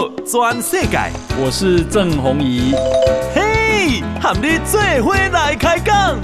[0.00, 0.96] 道全世界，
[1.38, 2.72] 我是郑弘仪。
[3.34, 6.18] 嘿，和你做伙来开讲。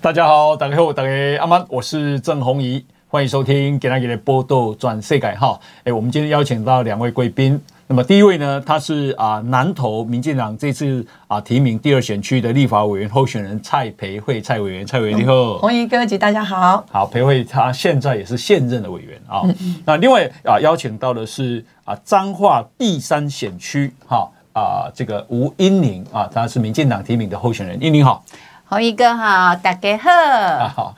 [0.00, 5.60] 大家好，大家好，大家阿曼，我是郑弘仪，欢迎收听今天的报道全世界哈。
[5.84, 7.60] 哎，我们今天邀请到两位贵宾。
[7.90, 19.40] 那么第一位呢，他是啊南投民进党这次啊提名第二选区的立法委员候选人蔡培慧蔡委员，蔡委员你好，弘仪哥及大家好，好培慧他现在也是现任的委员啊。
[19.86, 28.22] 那另外啊邀请到的是啊彰化第三选区哈啊这个吴英宁啊，他是民进党提名的候选人，英宁好，
[28.66, 30.10] 红衣哥好，大家好。
[30.10, 30.94] 啊好。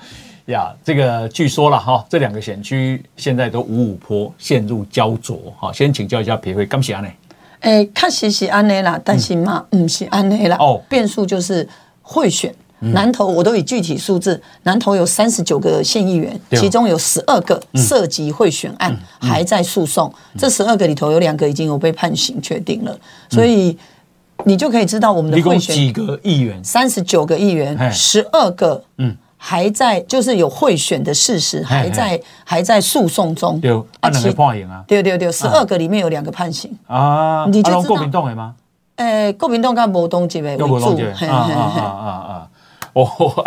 [0.47, 5.73] 呀，这个据说了哈，这两个选区现在都五五坡陷入焦灼哈。
[5.73, 7.09] 先请教一下培慧，干啥呢？
[7.61, 10.57] 诶，确实是安内啦，但是嘛，嗯是安内啦。
[10.59, 11.69] 哦，变数就是
[12.03, 12.55] 贿选。
[12.83, 20.11] 南投我都以具体数字，南投有三十九个县议员，其中有十二个涉及贿选案还在诉讼。
[20.39, 23.77] 这十二个里头有两个已经有被判刑确定了，所以
[24.47, 25.77] 你就可以知道我们的贿选。
[25.77, 26.65] 几个议员？
[26.65, 28.83] 三十九个议员，十二个。
[28.97, 29.15] 嗯。
[29.43, 33.59] 还在就是有贿选的事实，还在还在诉讼中。
[33.59, 34.85] 对，啊，两个判刑啊。
[34.87, 37.47] 对对对，十二个里面有两个判刑啊。
[37.47, 38.55] 你就知道国民党的吗？
[38.97, 40.95] 诶，国民党跟无党籍的为主。
[41.27, 42.47] 啊啊啊啊！
[42.93, 43.07] 哦，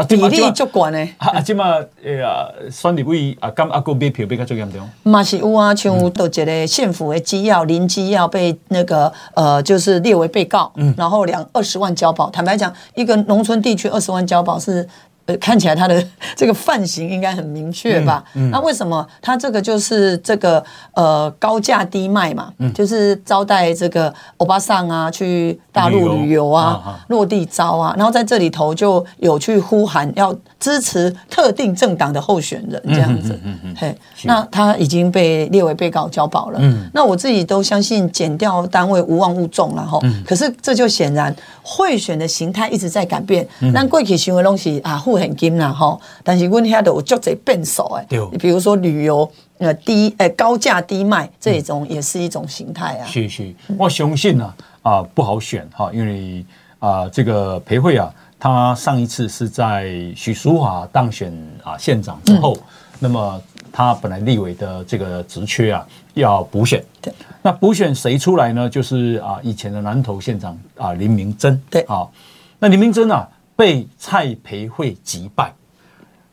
[0.09, 1.07] 比例足悬的。
[1.17, 1.65] 啊，即马
[2.03, 4.81] 诶呀，选立委啊，敢啊个买票比较最严重。
[5.03, 12.31] 嘛是有啊，像都一个县府的机要林机要被那个呃，就是列为被告，嗯，然后两二十万交保。
[12.31, 14.89] 坦白讲，一个农村地区二十万交保是。
[15.25, 18.23] 呃，看起来他的 这个犯行应该很明确吧？
[18.33, 22.51] 嗯嗯、那为什么他这个就是这个呃高价低卖嘛？
[22.57, 33.39] 嗯、就是招待这个欧巴桑啊去大陆旅游啊，游落地招啊，然后在这里头就有去呼喊要支持特定政党的候选人这样子。
[33.45, 36.59] 嗯嗯嘿，那他已经被列为被告交保了。
[36.61, 39.97] 嗯，那我自己都相信减掉单位无妄勿重了哈。
[40.03, 43.47] 嗯，可是这就显然贿选的形态一直在改变。
[43.73, 44.97] 那贵企行为东西啊。
[45.15, 48.05] 很金啦吼，但是阮遐都有足侪变数诶。
[48.09, 53.05] 对，比如说旅游呃低诶、呃、高价低卖这种也是一种形态啊。
[53.05, 56.45] 是是，我相信啊啊不好选哈，因为
[56.79, 61.31] 啊这个培慧啊，他上一次是在许淑华当选
[61.63, 62.63] 啊县长之后，嗯、
[62.99, 63.41] 那么
[63.71, 66.83] 他本来立委的这个职缺啊要补选。
[67.01, 68.69] 对，那补选谁出来呢？
[68.69, 71.61] 就是啊以前的南投县长啊林明珍。
[71.69, 72.07] 对啊，
[72.59, 73.27] 那林明珍啊。
[73.55, 75.53] 被蔡培慧击败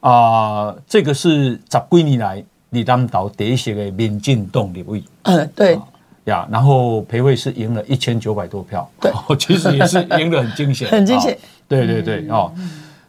[0.01, 0.83] 啊、呃！
[0.87, 5.03] 这个是十几年来你当岛第一席的民进党立委。
[5.23, 5.79] 嗯，对
[6.25, 6.49] 呀。
[6.51, 11.37] 然后培慧是赢了一千九百多票，对， 其实也是赢得很惊险， 很惊险。
[11.69, 12.53] 对对对哦。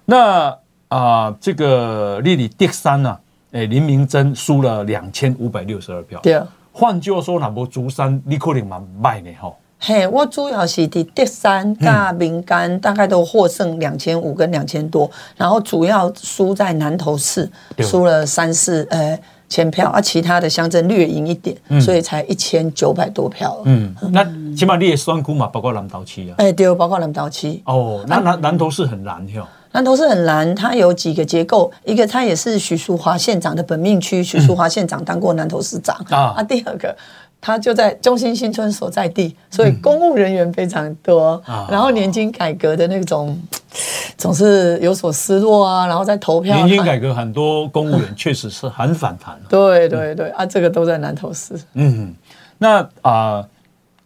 [0.06, 0.50] 那
[0.90, 3.18] 啊、呃，这个丽丽第三呢？
[3.54, 6.20] 哎，林明珍输了两千五百六十二票。
[6.22, 6.48] 对啊。
[6.74, 9.54] 换句话说，那波竹山你可能蛮卖的哈。
[9.84, 17.50] 嘿，我主要是伫第三加民间，大概都获胜两千五跟两千多，然后主要输在南投市，
[17.80, 19.18] 输了三四呃
[19.50, 23.60] 千票，啊，其他的乡镇略赢一点，所以才一千九百多票。
[23.66, 24.24] 嗯，那
[24.56, 26.36] 起码你也选区嘛，包括南投区啊。
[26.38, 27.60] 哎，对，包括南投区。
[27.66, 29.44] 哦，那南南投市很难哟。
[29.74, 36.36] 南投市很难，它有几个结构，一个它也是许淑华县长的本命区，许淑华县长当过南投市长啊。
[36.38, 36.96] 啊，第二个。
[37.42, 41.42] 他就在中心新村所在地，所以公务人员非常多。
[41.48, 43.36] 嗯、然后年金改革的那种
[44.16, 46.56] 总是有所失落啊，然后在投票。
[46.56, 49.36] 年金改革很多公务员确实是很反弹。
[49.50, 51.60] 对对对，啊，这个都在南投市。
[51.74, 52.14] 嗯，
[52.60, 53.50] 那啊、呃，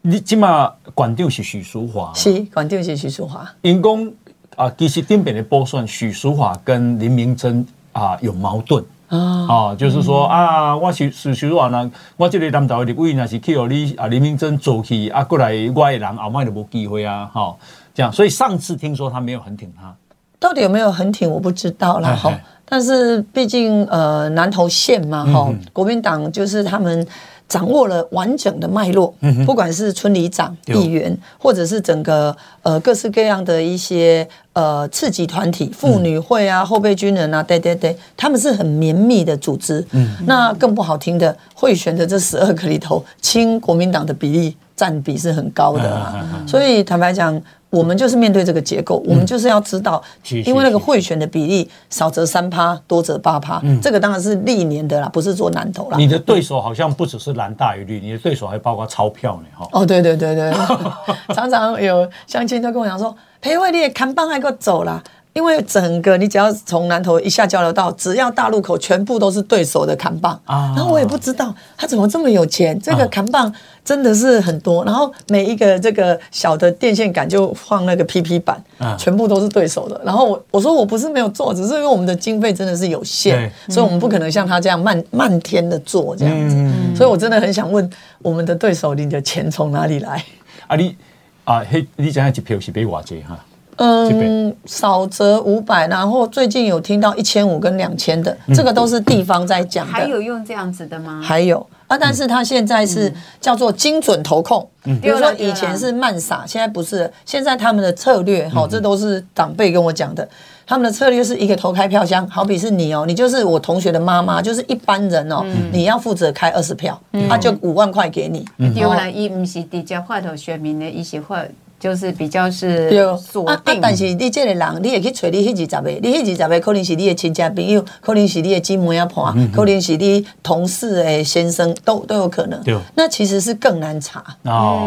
[0.02, 3.46] 你起码管定是许淑华，是管定是许淑华。
[3.62, 4.14] 因公
[4.56, 8.82] 啊，其实顶边的报算许淑华跟林明珍啊有矛盾。
[9.10, 17.56] 哦，就是说啊，我是是许淑华呢，我这个南投的立委呢是去让你啊林明珍做去啊，过来我的人后面就无机会啊，哈，
[17.94, 19.96] 这样，所以上次听说他没有很挺他，
[20.40, 22.16] 到底有没有很挺我不知道啦。
[22.16, 22.32] 哈，
[22.66, 27.08] 但是毕竟呃南投县嘛哈，国民党就是他们。
[27.48, 29.14] 掌握了完整的脉络，
[29.46, 39.86] 不管是村里长、议员，或者是整个呃各式各样的一些呃次级团体、妇女会啊、后备军人啊，对对对，他们是很绵密的组织。
[40.26, 46.26] 那更不好听的，贿选的这十二个里头，亲国民党的比例占比是很高的啊。
[46.48, 47.42] 所以坦白讲。
[47.76, 50.02] 我们就是面对这个结构，我们就是要知道，
[50.46, 55.98] 因为那个贿选的比例少则三趴，多则八趴，这个当然是历年的啦，不是做南投啦。
[55.98, 59.68] 你的对手好像不只是蓝大于绿，你的对手还包括钞票呢，哈。
[59.74, 60.54] 哦，对对对对，
[61.36, 63.14] 常常有乡亲都跟我讲说。
[63.42, 65.04] 培慧你的看板还够走啦。
[65.34, 70.74] 因为整个你只要从南投一下交流道，只要大路口全部都是对手的扛棒啊。
[70.74, 73.52] 然后我也不知道他怎么这么有钱，这个看板
[73.86, 74.84] 真的是很多。
[74.84, 78.62] 然后每一个这个小的电线杆就放那个 PP 板，
[78.98, 80.02] 全部都是对手的。
[80.04, 86.56] 然后我我说我不是没有做，只是因为我们的经费真的是有限，所以我们不可能像他这样漫漫天的做这样子。
[86.96, 87.88] 所以我真的很想问
[88.24, 90.26] 我们的对手，你的钱从哪里来？
[90.68, 90.96] 啊你
[91.44, 93.38] 啊嘿，你讲一票是被瓦解哈？
[93.78, 99.92] 嗯，少则五百，然后最近有听到一千五跟两千的，这个都是地方在讲的。
[99.92, 101.22] 还有用这样子的吗？
[101.22, 104.66] 还有啊，但是他现在是叫做精准投控，
[105.02, 110.28] 比如说以前是慢撒，现在不是，现在他们的策略，好，这都是长辈跟我讲的，
[110.66, 118.46] 他们的策略是一个投开票箱，好比是你哦，你就是我同学的妈妈，就是一般人哦，你要负责开二十票，他就五万块给你。
[118.74, 121.44] 丢了，伊不是直接发到选民的一些话。
[121.80, 132.60] 就是比较是锁定，啊，但是你这个人，你也去找你那二十个，你那二十个可能是你的亲戚朋友，可能是你的姊妹啊婆，可能是你同事的先生，都都有可能。
[132.96, 134.24] 那其实是更难查，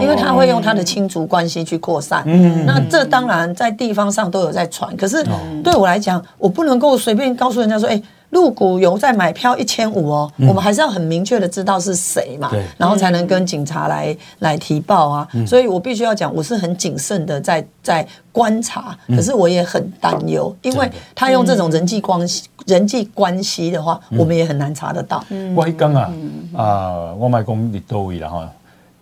[0.03, 2.25] 因为他会用他的亲族关系去扩散。
[2.65, 5.25] 那这当然在地方上都有在传，可是
[5.63, 8.03] 对我来讲，我不能够随便告诉人家说，哎。
[8.31, 15.29] 鹿谷有在买票一千五哦，我们还是要很明确的知道是谁嘛，然后才能跟警察来来提报啊。
[15.47, 25.25] 所以我必须要讲，我是很谨慎的在在观察，可是我也很担忧，因为他用这种人际关系人际关系的话，我们也很难查得到。
[25.57, 26.13] 我刚啊
[26.55, 28.53] 啊，我买公你多位了哈，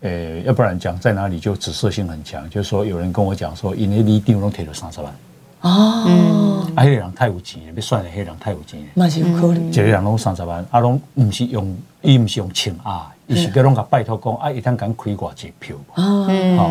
[0.03, 5.13] 诶，要不然讲在哪里就指涉性很强，就是说有人跟我讲说，因为你定拢贴了三十万。
[5.67, 8.87] 哦，啊，迄个人太有钱了，要算的，迄个人太有钱了。
[8.95, 9.69] 嘛是有可能。
[9.69, 15.77] 一个人拢三十万，啊，拢唔是用，伊唔是用请啊，伊是叫拢甲拜托讲，啊，伊通敢开偌济票。
[15.95, 16.71] 哦，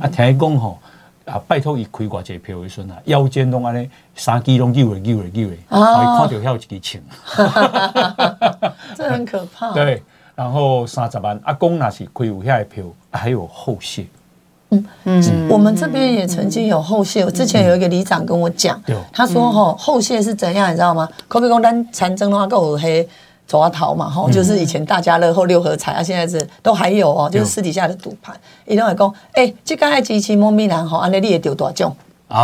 [0.00, 0.78] 啊，听伊讲吼，
[1.24, 7.02] 啊，拜托伊开偌济票的时阵啊，腰间拢安尼，三支拢揪诶揪诶揪诶，啊，伊看到遐有一支请。
[8.94, 9.72] 这很可怕。
[9.72, 10.02] 对，
[10.36, 14.08] 然后三十万，啊，公若是开有遐个票，还有后续。
[15.04, 15.22] 嗯。
[15.22, 18.80] 嗯，我们这边也曾经有后谢，我之前有一个里长跟我讲，
[19.12, 21.08] 他说哈后谢是怎样，你知道吗？
[21.28, 23.06] 可比讲咱长征的话，够黑
[23.46, 28.34] 走啊逃嘛，哈，就是以前大家乐后六合彩啊，现在是都还有哦，就是私底下的赌盘，
[28.66, 31.94] 一定会讲，哎，这个爱机器莫名然后安尼你也丢多少奖？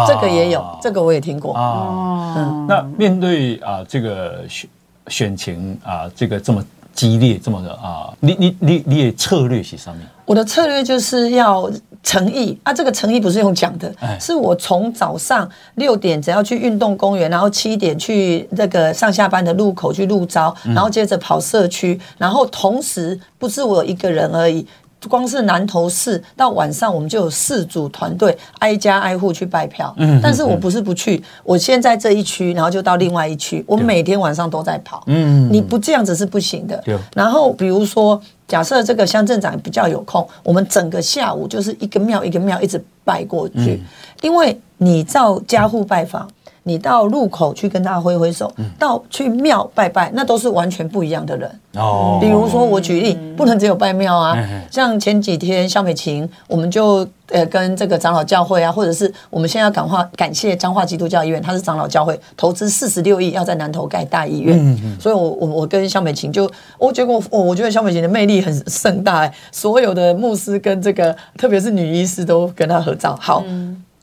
[0.07, 1.53] 这个也有，这个我也听过。
[1.55, 2.35] 啊。
[2.37, 4.71] 嗯，那面对啊这个选
[5.09, 9.97] 选情啊这个这么激烈，这么的啊，你你你你的策略是什么？
[10.25, 11.71] 我的策略就是要。
[12.05, 24.67] 诚意啊，这个诚意不是用讲的，是我从早上六点只要去运动公园，然后七点去那个上下班的路口去路招，然后接着跑社区，然后同时不是我一个人而已。
[25.09, 29.95] 光是南投市到晚上，我们就有四组团队挨家挨户去拜票。
[29.99, 33.65] 嗯，但是我不是不去，我先在这一区，然后就到另外一区。
[33.67, 35.03] 我每天晚上都在跑。
[35.07, 36.77] 嗯，你不这样子是不行的。
[36.85, 36.99] 对。
[37.15, 43.83] 然后比如说，假设这个乡镇长比较有空，我们整个下午就是一个庙一个庙一直拜过去，
[44.21, 46.29] 因为你到家户拜访。
[46.65, 51.51] 你到路口去跟他挥挥手，到去庙拜拜，那都是完全不一样的人。
[51.75, 54.37] 哦，比如说我举例，不能只有拜庙啊。
[54.71, 64.79] 像前几天肖美琴，我们就呃跟这个长老教会啊，或者是我们现在要感化感谢彰化基督教医院，他是长老教会投资四十六亿要在南投盖大医院。
[65.01, 66.49] 所以我我我跟肖美琴就，
[66.79, 73.19] 我结果我我觉得肖美琴的魅力很盛大，所有的牧师跟这个特别是女医师都跟她合照。
[73.21, 73.43] 好，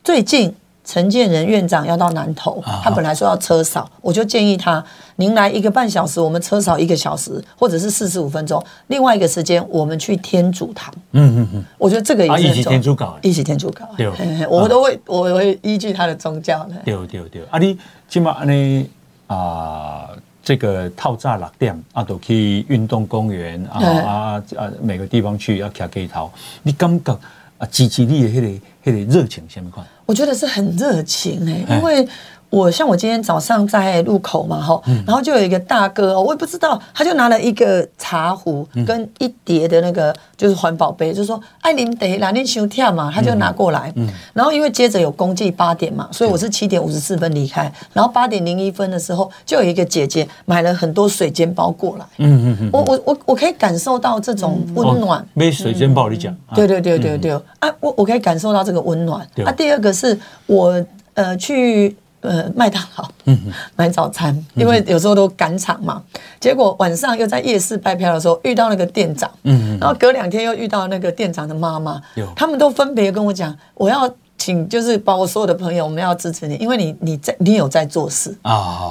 [0.03, 0.53] 最近。
[0.89, 4.83] 陈建仁院长要到南投，他本来说要车扫，我就建议他，
[5.17, 8.59] 您来一个半小时，我们车扫一个小时，或者是四十五分钟。
[8.87, 10.91] 另外一个时间，我们去天主堂。
[11.11, 13.87] 嗯嗯嗯，我觉得这个也是一起天主教，一起天主教。
[13.95, 14.09] 对，
[14.49, 16.73] 我都会，我会依据他的宗教的。
[16.83, 17.77] 对对对，啊，你
[18.07, 18.89] 起码你
[19.27, 20.09] 啊，
[20.43, 26.31] 这个透早六点啊，都去运动公园啊啊啊，每个地方去要骑街头，
[26.63, 27.13] 你感觉
[27.59, 29.85] 啊，支持你的那个那个热情，什么款？
[30.09, 32.07] 我觉得是很热情哎、欸，因为
[32.49, 43.93] 我像我今天早上在路口嘛哈，然后就有一个大哥，我也不知道，他就拿了一个茶壶跟一叠的那个就是环保杯，就说爱林得来念修跳嘛，他就拿过来，
[44.33, 61.95] 然后因为接着有公祭八点嘛，所以我是七点五十四分离开，然后八点零一分的时候就有一个姐姐买了很多水煎包过来，嗯嗯嗯，我我我我可以感受到这种温暖，没水煎包你讲，对对对对对，啊我我可以感受到这个温暖，啊第二个是我呃去。
[62.21, 63.09] 呃，麦当劳
[63.75, 66.01] 买早餐，因为有时候都赶场嘛。
[66.39, 69.29] 结果晚上又在夜市拜票的时候遇到那个店长，
[69.79, 72.01] 然后隔两天又遇到那个店长的妈妈，
[72.35, 74.09] 他们都分别跟我讲，我要。
[74.49, 78.89] 请就是把我所有的朋友，我们要支持你，因为你你在你有在做事啊，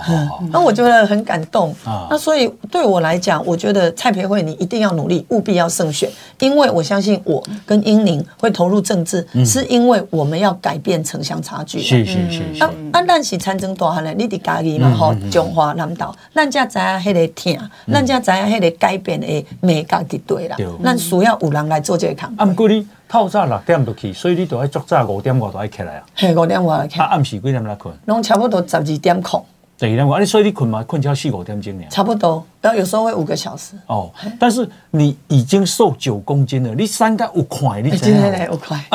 [0.53, 2.07] 那我觉得很感动啊。
[2.09, 11.83] 那所以对我来讲，我觉得蔡培慧你一定要努力，务必要胜选，因为我相信我跟英宁会投入政治，是因为我们要改变城乡差距。
[11.83, 12.63] 是是是是。
[12.63, 19.27] 啊啊，咱是参政大汉的，你伫家己嘛吼，中华南岛，咱才知影迄个疼，咱才知影迄个改变的
[19.61, 20.57] 美感的对啦。
[20.85, 22.33] 咱需要有人来做这个工。
[22.37, 26.05] 啊，不过你透早六点就去，所以你就要足早五点外就要起来啊。
[26.15, 27.01] 嘿，五点外起。
[27.01, 27.95] 啊，暗时几点来困？
[28.05, 29.43] 拢差不多十二点空。
[29.79, 31.85] 十二点外，啊，所以你困嘛，困到四五点钟呢。
[31.89, 33.75] 差不多，然后有时候会五个小时。
[33.87, 38.85] 哦，但是你已经瘦九公斤了，你三个五块，你真的五块。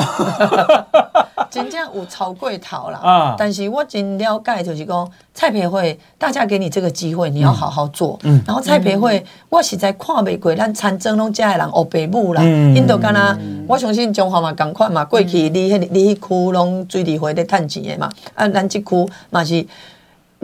[1.50, 3.36] 真正有超过头啦，啊！
[3.38, 8.18] 但是我真了解，就是讲蔡培慧，大家给你这个机会，你要好好做。
[8.24, 12.42] 嗯，然后蔡培慧，我实在看袂过，咱参政拢遮的人学白母啦。
[12.44, 13.38] 嗯，因都干那，
[13.68, 19.66] 我相信中华嘛，共款嘛，过去你迄你迄区拢水利会在趁钱的嘛，啊，咱即区嘛是。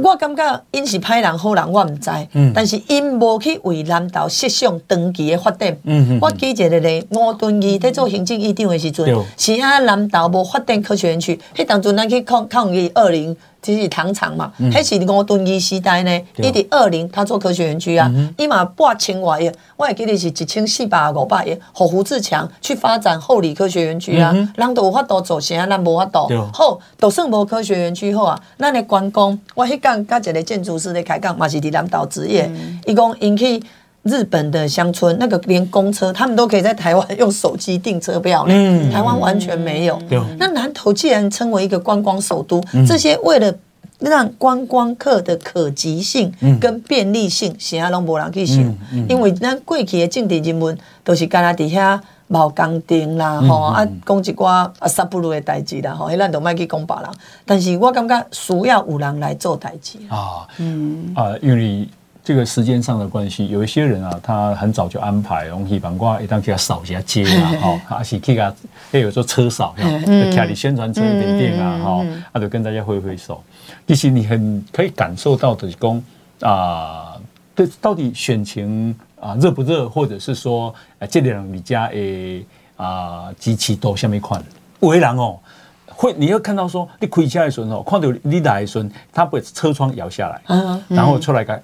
[0.04, 2.10] 我感觉因是歹人好人，我毋知。
[2.34, 5.76] 嗯、但是因无去为南投设想长期的发展。
[5.84, 13.36] 嗯嗯、我记一个咧，吴敦义在做行政院长的时阵，对是啊南投无发展科学园区，迄当阵咱去抗抗议二零。
[13.62, 14.52] 这是糖厂嘛？
[14.58, 16.22] 迄、嗯、是五敦义时代呢。
[16.38, 24.32] 伊伫二零，他做科学园区啊，伊嘛八千外亿，我会记得是一千四百五百亿，互胡志强去发展后里科学园区啊。
[24.34, 26.28] 嗯、人都有法度做，啥咱无法度。
[26.28, 28.40] 对好，都算无科学园区好啊。
[28.58, 32.50] 咱的观光，我迄讲甲一个建筑师咧开讲，嘛是伫南投职业。
[32.86, 33.62] 伊讲引起
[34.10, 38.54] 日本的乡村，那个连公车，他们都可以在台湾用手机订车票呢。
[38.54, 39.98] 嗯、台湾完全没有。
[40.10, 43.54] 对那南投既然称为一个观光首都，嗯、这些为了
[44.00, 54.46] 让观光客的可及性跟便利性，现在拢无人去想，嗯嗯、因为咱过去的政治人物都是干那底下冇工程啦，吼、嗯、啊，讲一寡
[54.80, 57.06] 啊杀不如的代志啦，吼，迄咱都卖去讲别人。
[57.46, 61.12] 但是我感觉需要有人来做代志啊，嗯。
[61.16, 61.88] 啊，因为
[62.30, 68.54] 这个时间上的关系，有一些人啊，他很早就安排，容易把挂一旦给他扫一下街啊， 哈，还是去他，
[68.92, 73.44] 诶，有时候车扫，嗯，开你宣传车点点啊，哈，他，就跟大家挥挥手。
[73.88, 76.04] 其实你很可以感受到的，讲
[76.42, 77.18] 啊，
[77.56, 82.46] 对，到底选情啊热不热，或者是说，啊，这两你家诶
[82.78, 84.40] 啊机器都下面款，
[84.82, 85.40] 有的人哦，
[85.88, 91.60] 会你要看到说，你开车的时候，看到你来的时候，他把车窗摇下来，嗯、然后出来个。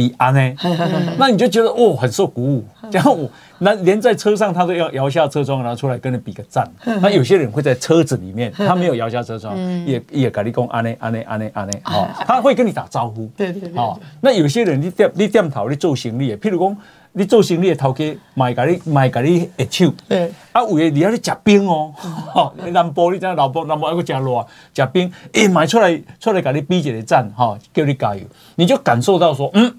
[0.00, 0.54] 比安呢？
[1.20, 2.64] 那你就觉得哦，很受鼓舞。
[2.90, 6.66] 然后我那连在车上，他都要摇下车窗，然后出来跟你比个赞。
[7.02, 9.54] 那有些人会在车子里面，他没有摇下车窗，
[9.84, 13.26] 也也跟你讲安呢安呢安呢安呢，哦，他会跟你打招呼。
[13.36, 13.78] 对对对。
[13.78, 16.74] 哦，那有些人你点你点头你做行李，譬如讲
[17.12, 19.92] 你做行李的头家买给你买给你一手。
[20.08, 20.32] 对。
[20.52, 21.92] 啊，有的你要去吃冰哦，
[22.32, 28.22] 哈，南部你知道南部南部还会加热吃冰，哎，买出来出来给你比一个赞，哈，叫你加油，
[28.56, 29.72] 你就感受到说，嗯。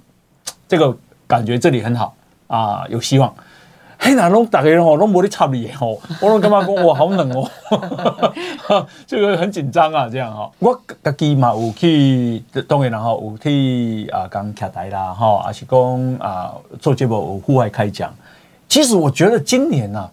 [0.71, 0.97] 这个
[1.27, 2.15] 感觉这里很好
[2.47, 3.33] 啊，有希望。
[3.99, 10.49] 嘿，那拢大家吼拢无咧插你吼，我拢感觉讲哇好冷哦， 这个很紧张啊，这样哈。
[10.59, 18.13] 我家己嘛有去，当然然后有去啊讲徛台啦，哈，还是讲啊做节目有户外开讲。
[18.69, 20.09] 其实我觉得今年呢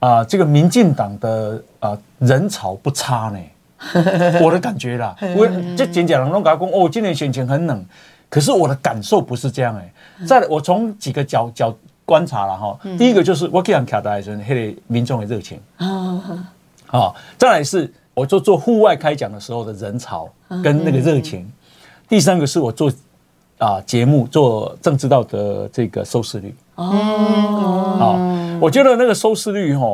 [0.00, 3.40] 啊，这个民进党的啊人潮不差呢，
[4.42, 5.16] 我的感觉啦。
[5.34, 7.82] 我这真正人拢讲讲哦，今年选情很冷。
[8.28, 9.92] 可是我的感受不是这样哎，
[10.26, 15.60] 再来我从几个角角观察了哈，第一个就是我给人卡达时候，黑的民众的热情。
[15.76, 16.42] 啊，
[16.86, 20.28] 好，再来是我做做户外开讲的时候的人潮
[20.62, 21.50] 跟那个热情，
[22.08, 22.92] 第三个是我做
[23.58, 26.54] 啊节目做政治道的这个收视率。
[26.74, 28.18] 哦，好，
[28.60, 29.86] 我觉得那个收视率哈，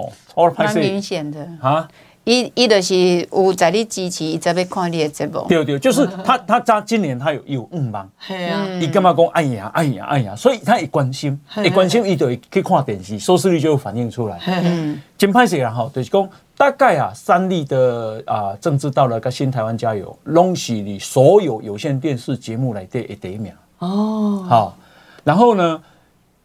[0.56, 1.46] 蛮明显的。
[1.60, 1.88] 啊。
[2.24, 5.44] 伊伊就是有在你支持，伊在要看你的节目。
[5.48, 14.38] 对对，就是他他他今年他有有五万，系啊，伊干嘛讲哎呀哎呀哎呀，所以他也关心，也关心，伊就会去看电视，收视率就会反映出来。
[14.46, 23.52] 嗯，真歹势啊哈，就是讲大概啊，三立的啊，政治到了个新台湾加油，拢是你所有有线电视节目来第一第一名。
[23.80, 24.78] 哦，好，
[25.24, 25.82] 然后呢，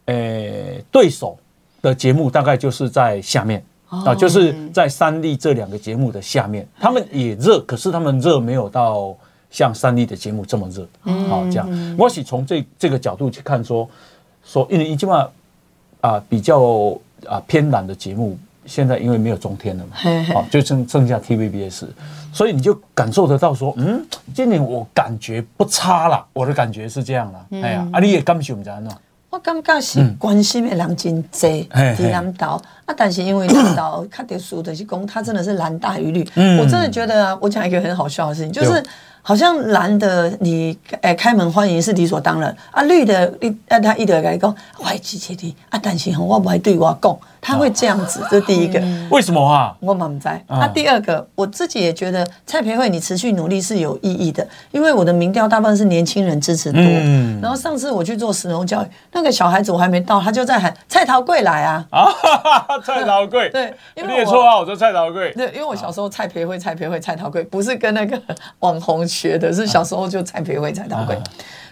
[0.05, 1.37] 诶，对手
[1.83, 3.63] 的节目大概就是在下面。
[3.89, 9.15] 啊，就是在三立这两个节目的下面，他们也热，可是他们热没有到
[9.49, 10.85] 像三立的节目这么热。
[11.29, 13.89] 好，这样，我是从这这个角度去看说，
[14.43, 15.27] 说因为起码
[16.01, 19.95] 啊比较啊偏蓝的节目，现在因为没有中天了嘛，
[20.33, 21.85] 好，就剩剩下 TVBS，
[22.33, 27.45] 所以你就感受得到说，嗯，今年我感觉不差了，我的感觉是这样了。
[27.51, 28.91] 哎呀，啊，你也感受不着喏。
[29.37, 31.39] 我感觉是关心的人真多，
[31.69, 36.27] 伫南岛啊，但是因为南岛看特殊的是公，他真的是蓝大于绿。
[36.33, 38.83] 嗯、我真的觉得啊，我讲一个很好笑的事情，就是
[39.21, 47.15] 好像蓝的你诶开门欢迎是理所当然啊，绿的你啊他一直来讲，我爱支持你啊，但是我不爱对我讲。
[47.41, 48.81] 他会这样子，这第一个。
[49.09, 49.75] 为什么啊？
[49.79, 50.43] 我满在。
[50.47, 56.81] 那第二个，我自己也觉得蔡培慧，你持续努力是有意义的，因为我的民调大部分是年轻人支持多。
[57.41, 61.85] 然后上次我去做石农教育，那个小孩子我还没到，他就在喊蔡桃贵来啊！
[61.91, 62.07] 啊，
[62.83, 63.49] 蔡桃贵。
[63.53, 65.31] 对，因为你也错啊，我说蔡桃贵。
[65.33, 68.19] 对，因为我小时候蔡培慧、蔡培慧、蔡桃贵，不是跟那个
[68.59, 71.17] 网红学的，是小时候就蔡培慧、蔡桃贵。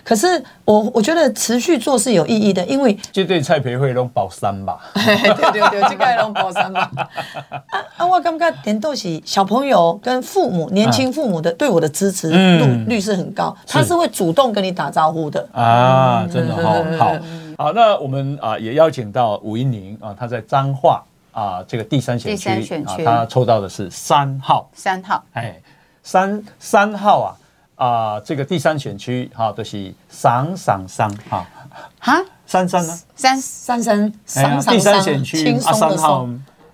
[0.05, 6.91] 可是我我觉得持续做是有意义的，因为就对蔡培慧拢保三吧， 对对对，这个拢保三吧。
[7.49, 17.19] 啊啊，我感觉点都是小朋友跟父母、年轻父母的对我的支持度率是很高，他是会主动跟你打招呼的啊，真的好好
[17.57, 17.71] 好。
[17.73, 25.59] 那我们啊也邀请到吴一宁啊，他在彰化啊这个第三选区啊，他抽到的是三号，三号，哎，
[26.03, 27.33] 三三号啊。
[27.75, 31.45] 啊，这个第三选区哈，都是上上上哈，
[31.99, 32.99] 哈，三三呢？
[33.15, 34.11] 三三三，
[34.61, 36.27] 第三选区啊，三号，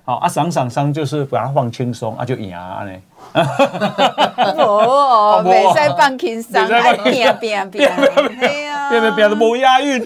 [0.06, 2.92] 好啊，上上上就是把它放轻松啊，就赢啊呢。
[4.58, 7.92] 哦，没在放轻松，哎，变变变，
[8.92, 10.06] 变变变都无押韵。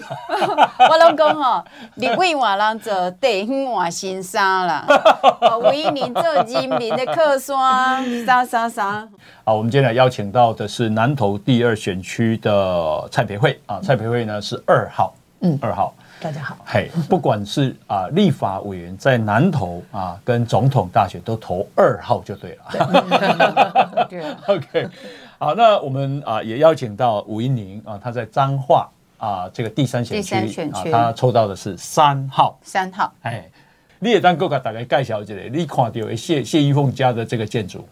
[0.88, 1.64] 我拢讲吼，
[1.96, 4.86] 你为我人做地方换新衫啦，
[5.64, 9.06] 为你做人民的靠山，啥啥啥。
[9.44, 15.92] 好，我们今天来邀请到的是南投第二选区的蔡培慧啊，蔡培慧呢是二号，嗯，二号。
[16.18, 24.06] 大家好，嘿，不管是啊立法委员在南投啊，跟总统大选都投二号就对了。
[24.08, 24.88] 对， OK，
[25.38, 28.88] 好，那我们啊也邀请到吴英宁啊，他在彰化
[29.18, 33.44] 啊这个第三选区啊，他抽到的是三号，三号，哎，
[33.98, 37.86] 你也当够给大概介绍一下，你看到谢谢玉凤家的这个建筑。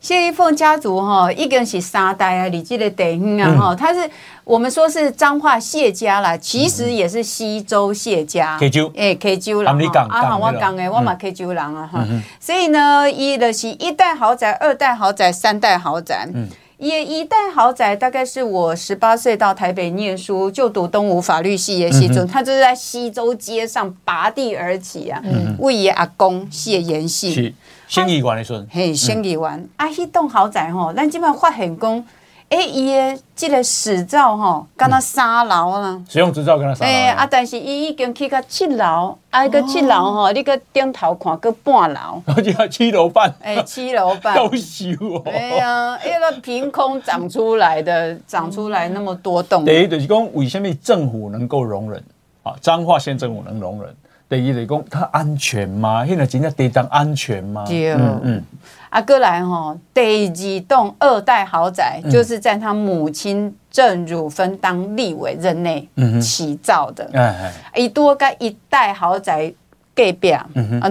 [0.00, 4.10] 谢玉凤家族哈，一个是三代啊，你记得对啊哈，他是
[4.44, 8.56] 我们说是彰化谢家啦，其实也是西周谢家。
[8.58, 9.70] K 州，哎，，K 州人
[10.08, 12.02] 啊，好，我讲的，我嘛 K 州人啊哈。
[12.40, 16.26] 所以呢，一的是一代豪宅、二代豪宅、三代豪宅。
[16.32, 16.48] 嗯，
[16.80, 25.20] 也一代豪宅大概是我十八岁到台北念书，就读东吴法律系的时阵，他就是在西州街上拔地而起啊。
[25.22, 27.54] 嗯，为爷阿公谢延信。
[27.86, 32.02] 新义湾的孙，嘿，新义湾啊，迄栋豪宅吼，咱即摆发现讲，
[32.50, 52.02] 诶，伊的即个执照吼，敢若三楼啊，使用执照敢若三楼，诶啊，但是伊已经去到七楼，啊，个七楼吼，你个顶头看个半楼，而 且七楼半，诶，七楼半，优秀哦，哎呀，一个凭空长出来的，长出来那么多栋，第一就是讲，为什么政府能够容忍
[52.42, 52.52] 啊？
[52.60, 53.94] 彰化县政府能容忍？
[54.28, 56.04] 第一来讲，它安全吗？
[56.04, 57.64] 现在真正地当安全吗？
[57.64, 58.44] 对，嗯嗯。
[58.90, 65.88] 啊，哥来吼，第二栋二代豪宅，就是在他母亲郑汝芬当立委任内
[66.20, 67.08] 起造的。
[67.14, 69.54] 哎哎，一多个一代豪宅。
[70.00, 70.34] 隔壁，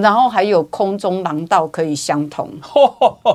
[0.01, 2.47] 然后还有空中廊道可以相通。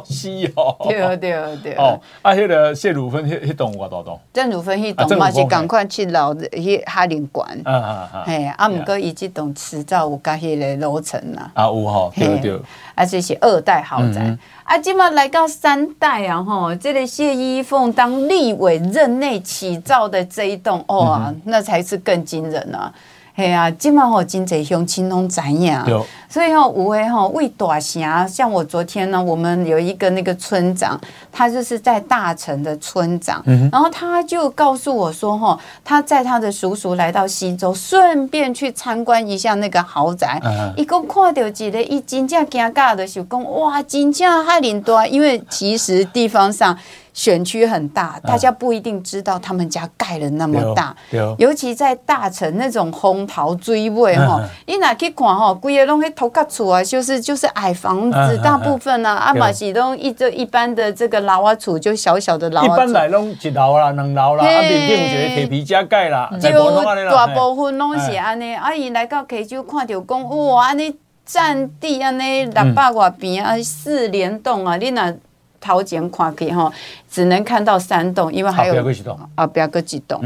[0.04, 1.74] 是哦，对对对。
[1.74, 4.16] 哦，啊，迄个谢汝芬迄迄栋我多栋。
[4.32, 7.48] 郑汝芬迄栋嘛是赶快去老迄哈林馆。
[7.64, 8.24] 啊啊啊。
[8.24, 11.50] 嘿，啊，毋过伊即栋迟早有甲迄个楼层啦。
[11.54, 12.60] 啊，有吼，对对。
[12.94, 14.37] 啊，这是二代豪宅。
[14.62, 22.92] 啊，今嘛来到三代啊，吼，这个谢依凤当立委任内起造的这一栋，哇，那才是更惊人啊。
[23.36, 25.76] 嘿啊，今嘛吼真济乡亲拢知影，
[26.28, 30.96] 所以吼有诶吼为大城，像我昨天呢，我们有一个那个村长，
[31.32, 33.42] 他就是在大城的村长，
[33.72, 40.40] 然后他就告诉我说吼，他在他的叔叔来到溪州，顺便去参观一下那个豪宅，
[40.76, 46.78] 一共看到一个，一真正惊尬的是讲哇，真正哈林多，因为其实地方上。
[47.14, 50.94] 选区很大，大家不一定知道他们家盖了那么大，
[51.38, 62.64] 尤其在大城那种红桃追尾哈，你哪去看哈，规个拢去头壳厝啊，就是就是矮房子，大部分啊，阿玛西拢一这一般的这个老瓦厝，就小小的老。
[62.64, 66.50] 一般来拢一楼啦，两楼啦，啊，面顶有一个铁皮加盖啦，就
[67.12, 68.55] 大部分拢是安尼。
[68.57, 70.92] 阿姨来到溪州看到讲，哇，安尼
[71.24, 75.14] 占地安尼六百外平啊，四联栋啊，你那。
[75.64, 76.70] 头前看去吼，
[77.11, 78.74] 只能看到三栋，因为还有
[79.35, 80.20] 啊，不要个几栋。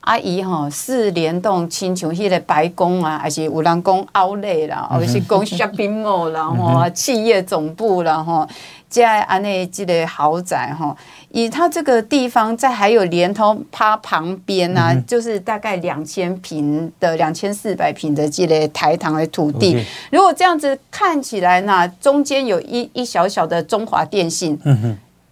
[0.00, 8.48] 阿姨吼，四联动亲像迄个白宫啊，还是有人讲奥莱啦，或是讲 shopping mall 啦，吼，企业总部啦，吼，
[8.88, 10.96] 在安内基的豪宅哈，
[11.30, 24.58] 以它这个地方在还有连通它旁边啊，就是大概两千平的两千四百平的这类台糖的土地，如果这样子看起来呢，中间有一一小小的中华电信，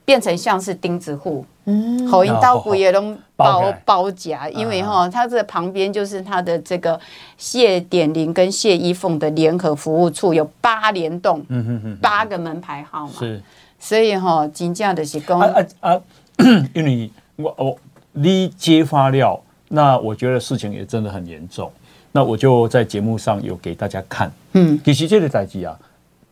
[0.06, 1.44] 变成像是钉子户。
[1.68, 6.98] 嗯，好，因刀骨也能包包夹，因为哈，它这旁边就是它的这个
[7.36, 13.42] 谢点林跟谢依凤的联合服务处，有八联栋，嗯嗯嗯，八个门牌号码，是，
[13.80, 16.00] 所以哈，金价的是公啊啊，
[16.72, 17.78] 因为我我
[18.12, 21.68] 你揭发了，那我觉得事情也真的很严重，
[22.12, 25.76] 那我就在节目上有给大家看，嗯，其实这个代志啊。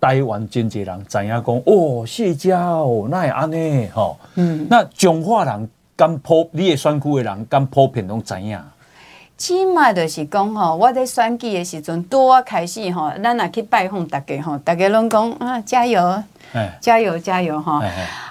[0.04, 8.60] 台湾真济人知影讲哦，谢家哦，那会安尼吼，嗯，那彰化人敢普，你的选区的人敢普遍拢知影？
[9.38, 16.22] 起码就是讲吼，我在选举的时阵，多开始吼，咱若去拜访大家吼，大家拢讲啊，加油，
[16.80, 17.82] 加油，加油哈。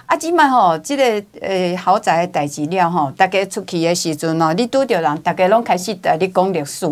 [0.05, 1.03] 啊，即摆吼，即个
[1.41, 6.85] 诶豪宅诶代志了吼，大家出去诶时阵哦，你拄着人，大家拢开始在你讲历史，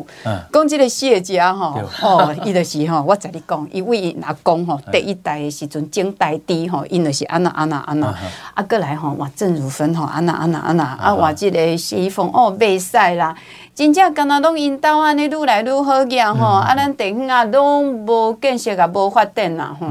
[0.51, 8.07] 讲即个谢家吼，哦，伊就是吼，我在你讲，伊为伊阿公吼，第一代诶时阵，种代地吼，因就是安那安那安那，
[8.53, 13.35] 啊，过来吼，哇，郑如芬吼，安那安那安那，啊，话即个谢依凤哦，袂使啦，
[13.75, 19.87] 真正敢若拢因兜安尼愈来愈好个吼，啊，咱地方啊拢无建设啊，无发展啦，吼，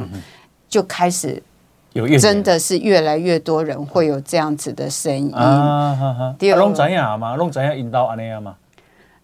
[0.71, 1.43] 就开始。
[1.93, 5.33] 有真的是越来越多人会有这样子的声音。
[5.35, 8.55] 啊，第二，拢知影嘛，拢知影引导安尼啊嘛。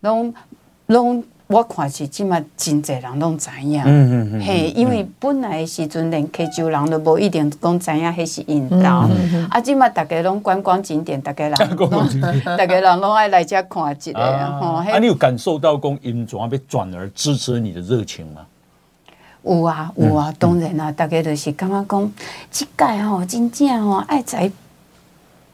[0.01, 0.35] 拢
[0.87, 3.81] 拢，我看是起码真济人拢知影。
[3.85, 4.43] 嗯嗯嗯。
[4.45, 9.09] 嘿，因为本来的时阵连溪州人都无一定讲知影，迄是引导。
[9.49, 11.55] 啊，起码大家拢观光景点，大家人，
[12.59, 14.19] 大家人拢爱来遮看一下。
[14.19, 18.41] 啊，你有感受到讲因怎样要转而支持你的热情吗？
[19.47, 22.13] 有啊有啊，当然啊，大家都是感觉讲，
[22.51, 24.51] 即届吼真正吼爱在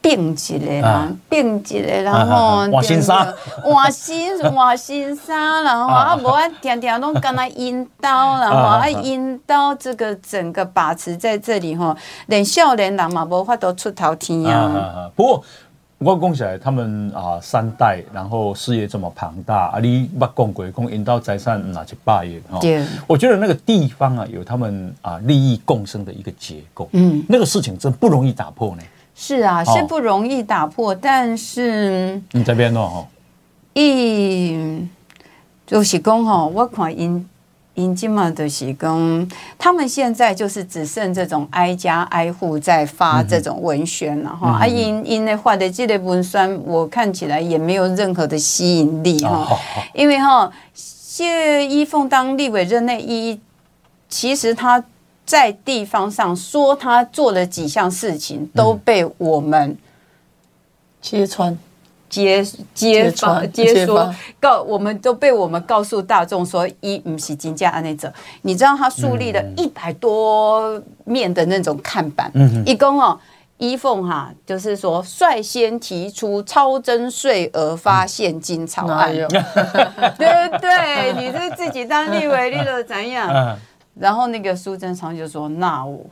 [0.01, 15.09] 变一个啦，变一个，然后换新衫，换新换新衫，然后啊，无啊，天天拢干那引导，然后啊，引导这个整个把持在这里吼，连少年人嘛无法度出头天啊。
[15.15, 15.43] 不过。
[16.03, 22.59] 我讲起来，他们啊三代，然后事业这么庞大，啊你捌讲过讲引导财产哪去霸业哈？
[22.59, 28.83] 对，我觉得那个地方啊，有他们啊利益共生的一个结构，嗯，那个事情真不容易打破呢。
[29.15, 32.89] 是啊，是不容易打破，哦、但是你这边弄？
[32.89, 33.07] 哈，
[33.73, 34.87] 一
[35.65, 37.29] 就是讲哈，我看因。
[37.75, 44.59] 因今嘛的是讲，他们现在就是只剩这种挨家挨户在发这种文宣了哈。
[44.59, 49.57] 啊，因因的话的这类文宣，我看起来也没有任何的吸引力哈。
[49.93, 53.39] 因为哈，谢依凤当立委任内，一
[54.07, 54.83] 其实他
[55.25, 59.75] 在地方上说他做了几项事情，都被我们
[61.01, 61.57] 揭穿。
[62.13, 62.45] 接
[62.75, 73.19] 接发接说告，我们都被我们告诉大众说，一不是金价安内者，你知道他树立了一百多面的那种看板，嗯一共哦，
[73.57, 81.13] 依凤哈，就是说率先提出超征税额发现金草案， 对不对？
[81.17, 83.57] 你是自己当立委， 立了怎样？
[83.99, 86.05] 然后那个苏贞昌就说，那我。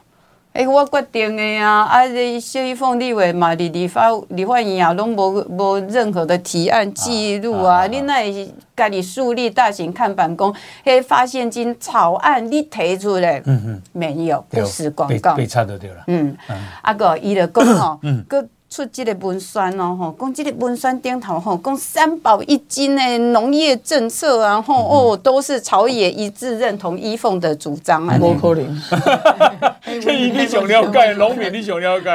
[0.53, 1.83] 哎、欸，我决定的呀！
[1.83, 7.77] 啊，这谢依凤立委嘛，立立法立法院啊，拢无无任何的提案记录啊！
[7.77, 15.47] 啊啊你那家己树立大型看板工，嘿，发现金草案你提出来，嗯嗯，没有，不实广告，被
[15.87, 16.03] 了。
[16.07, 16.35] 嗯，
[16.81, 18.45] 啊个伊就讲吼，个。
[18.71, 24.73] 出这个文宣哦，吼，讲这个文宣顶头吼，讲三宝一金的农业政策啊，吼
[25.11, 28.17] 哦，都是朝野一致认同依凤的主张啊。
[28.17, 28.81] 不可能，
[30.01, 32.07] 这一定想了解农民，你想了解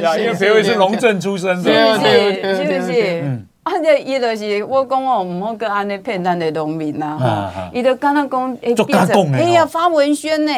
[0.00, 0.16] 呀？
[0.16, 2.56] 因为裴伟是农政出身的，是不是？
[2.56, 3.38] 是不是？
[3.62, 10.52] 啊，这伊就是我讲哦，唔好搁安尼骗咱的农民呐，哈，伊就敢若讲哎变成，哎呀，发文宣呢，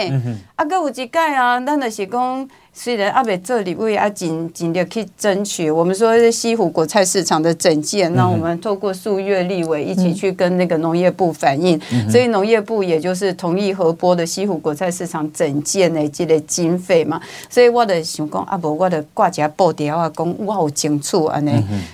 [0.55, 2.49] 啊，搁有一届啊，咱就是讲。
[2.75, 11.79] 虽然阿北这里为阿紧紧的去争取，我们说西湖果菜市场的整建，那我们透过数月立委一起去跟那个农业部反映，
[12.11, 17.21] 所以农业部也就是同意核拨的西湖果菜市场整建的这个经费嘛。
[17.51, 21.53] 所以我的想讲阿伯，我的挂家报条啊，讲哇好清楚啊呢，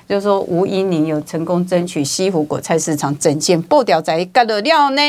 [0.09, 5.03] 就是说吴英宁有成功争取西湖果菜市场整建，报条在干得了呢。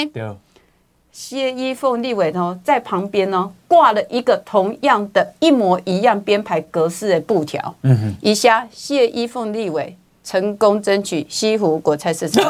[1.21, 7.75] 谢依凤立委呢，在旁边呢挂了一个同样的一模一样编排格式的布条。
[7.81, 12.43] 嗯哼，以下谢依凤立委成功争取西湖国菜市场。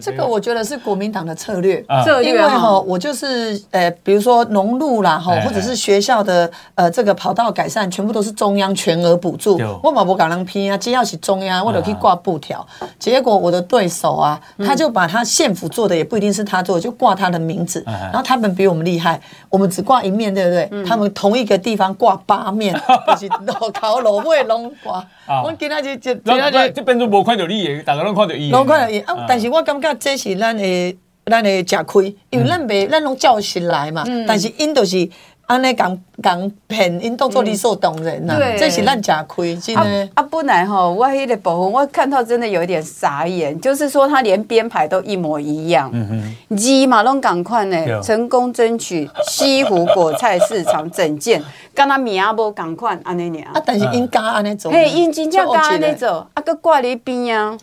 [0.00, 9.58] 这个我觉得是国民党的策略，策略因为哈，我就是呃，比如说农路啦哈，或者是学校的呃这个跑道改善，全部都是中央全额补助。
[9.82, 12.64] 我嘛不搞人批啊，只要是中央，我就可以挂布条。
[12.98, 17.82] 结果我的对手啊，他就把他县府做的也不一定是他做的，就挂他的名字。
[17.86, 20.84] 然后他们比我们厉害，我们只挂一面，对不对？
[20.84, 22.74] 他们同一个地方挂八面，
[23.06, 25.04] 就是老头老尾拢挂。
[25.26, 28.50] 我今仔日就今仔日这边都无看到你嘅，大家拢看到伊。
[28.50, 29.24] 拢看到伊啊！
[29.28, 34.04] 但是我感觉这是咱的咱的吃亏，因为咱袂咱拢照实来嘛。
[34.26, 35.08] 但是因都是
[35.46, 38.38] 安尼讲讲骗，因当作理所当然呐。
[38.58, 40.08] 这是咱吃亏，真的。
[40.14, 45.90] 啊，本来吼，我迄个部分我看到真的有一点傻眼，就是说他连编排都一模一样。
[45.92, 46.08] 嗯
[46.48, 46.56] 哼。
[46.56, 51.42] 字嘛拢共款呢，成功争取西湖果菜市场整建。
[51.74, 57.56] 跟他名无共款安尼尔，啊，但是因家安尼做，嘿，因真正家安尼做，啊，搁挂你边啊，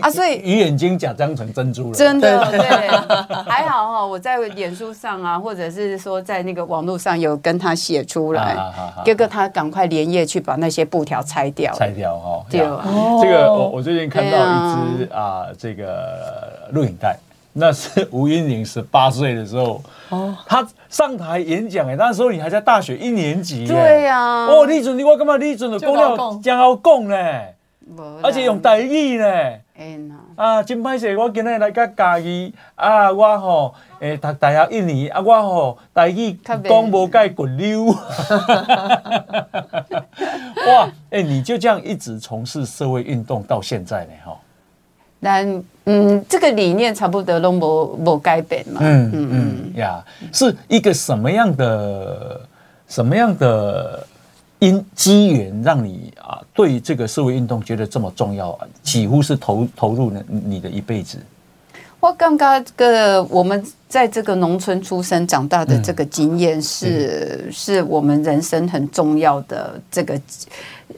[0.00, 2.60] 啊，所以鱼眼睛假装成珍珠了，真的，对，
[3.44, 8.56] 还好哈，我在脸书上啊，或者是说在那个网络上有跟他写出来，
[9.04, 17.18] 哥哥他赶快连夜去把那些布条拆掉，拆掉哈，对，这个我我最近看到一支啊，这个录影带。
[17.58, 25.38] 那是吴英玲十八岁的时候，哦，他上台演讲哎，那时候你还在大学一年级，对呀，哦，你准你我干嘛？
[25.38, 27.16] 你准的讲了将要讲呢，
[28.22, 29.26] 而且用台语呢，
[30.36, 37.84] 啊，真歹势，我今日来甲嘉义啊，我吼诶读大学一年啊，我吼台语讲无介滚溜，
[40.66, 44.36] 哇，哎，你就这样一直从事社会运动到现在呢，哈。
[45.20, 48.80] 但嗯，这个理念差不多都没没改变嘛。
[48.82, 52.40] 嗯嗯嗯呀，是一个什么样的
[52.86, 54.06] 什么样的
[54.58, 61.18] 因机缘让你啊对这个社会运动觉得这么重要，几乎是投投入了你的一辈子。
[62.00, 70.20] 我刚刚个我们在这个农村出生长大的这个经验是、嗯、是我们人生很重要的这个。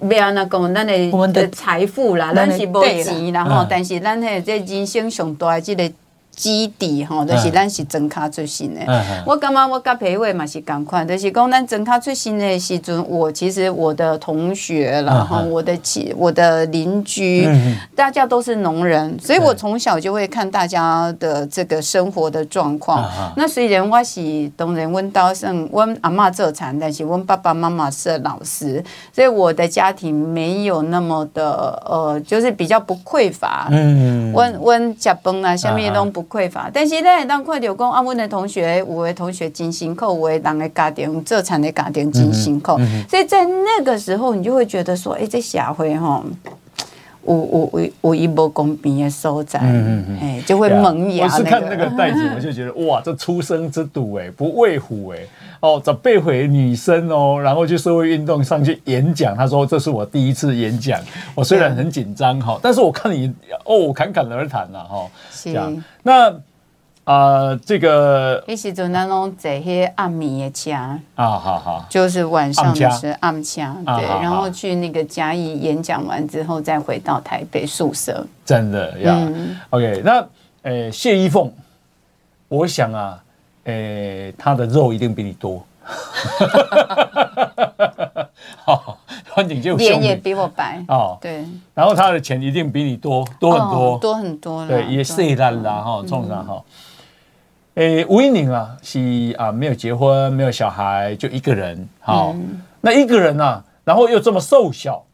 [0.01, 5.91] 不要那讲，咱的我们的财富啦，咱是无钱，然后但是咱的这人生上大的这个。
[6.39, 8.81] 基底吼，就是咱是庄脚出身的。
[9.27, 17.49] 我感觉我甲培伟嘛是共款，就是讲咱庄脚出身的时阵，我其实我的同学啦，哈，我的亲，我的邻居，
[17.97, 23.05] 大家都是农人，所以我从小就会看大家的这个生活的状况。
[23.37, 33.67] 那虽然我是当然，阮家算阮阿嬷做产，但是阮爸爸妈妈是老师，所以我的家庭没有那么的呃，就是比较不匮乏。
[33.73, 36.28] 嗯，阮阮食饭啊，下面都不。
[36.29, 46.23] 匮乏，但是呢，当看到讲啊，阮的同学，有的同学真辛苦，有的人的家庭做产的家庭真辛苦，嗯嗯、所以在那个时候，你就会觉得说，哎、欸，这社会哈，
[47.29, 51.35] 有有有有一无公平的收窄，嗯嗯哎，就会萌芽、那个。
[51.35, 55.19] 我是看那个袋子，我就觉得哇，这出生之犊哎，不畏虎哎，
[55.61, 60.99] 哦，这背回女生哦，然后去社会运动上去演讲，他说这是我第一次演讲，
[61.35, 63.33] 我虽然很紧张哈，但是我看你
[63.65, 65.55] 哦，侃侃而谈了哈，是。
[66.03, 66.35] 那
[67.09, 70.73] 啊，这个一时阵咱拢坐些暗暝的车
[71.15, 78.27] 啊，好好，就是晚上的是暗车，对，然后去那个嘉义演讲完之后，再回到台北宿舍。
[78.45, 79.17] 真的呀
[79.71, 80.27] ，OK，那
[80.61, 81.51] 呃，谢依凤，
[82.49, 83.19] 我想啊，
[83.65, 85.65] 呃，他的肉一定比你多，
[88.67, 88.99] 好，
[89.31, 91.43] 环境就脸也比我白哦，对，
[91.73, 96.63] 然后他的钱一定比你多多很多，多很多，对，也是烂啦哈，冲上哈。
[97.79, 98.99] 诶，吴音宁啊，是
[99.39, 101.89] 啊，没有结婚，没有小孩，就一个人。
[102.01, 105.05] 好，嗯、那一个人呢、啊，然后又这么瘦小，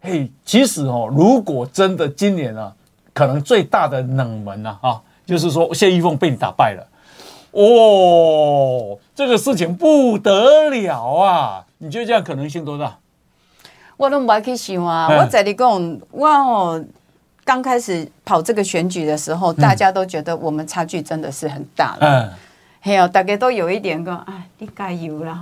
[0.00, 2.72] 嘿，其实哦，如果真的今年啊，
[3.14, 6.84] 可能最大的冷门啊，啊，就是说谢依凤被你打败了，
[7.52, 11.64] 哦，这个事情不得了啊！
[11.78, 12.98] 你觉得这样可能性多大？
[13.96, 16.84] 我都唔爱去想啊，嗯、我在你讲，我哦。
[17.50, 21.98] 刚开始跑这个选举的时候，大家都觉得我们差距真的是很大了。
[22.00, 22.30] 嗯，
[22.78, 25.40] 还有大家都有一点个，哎，你加油啦，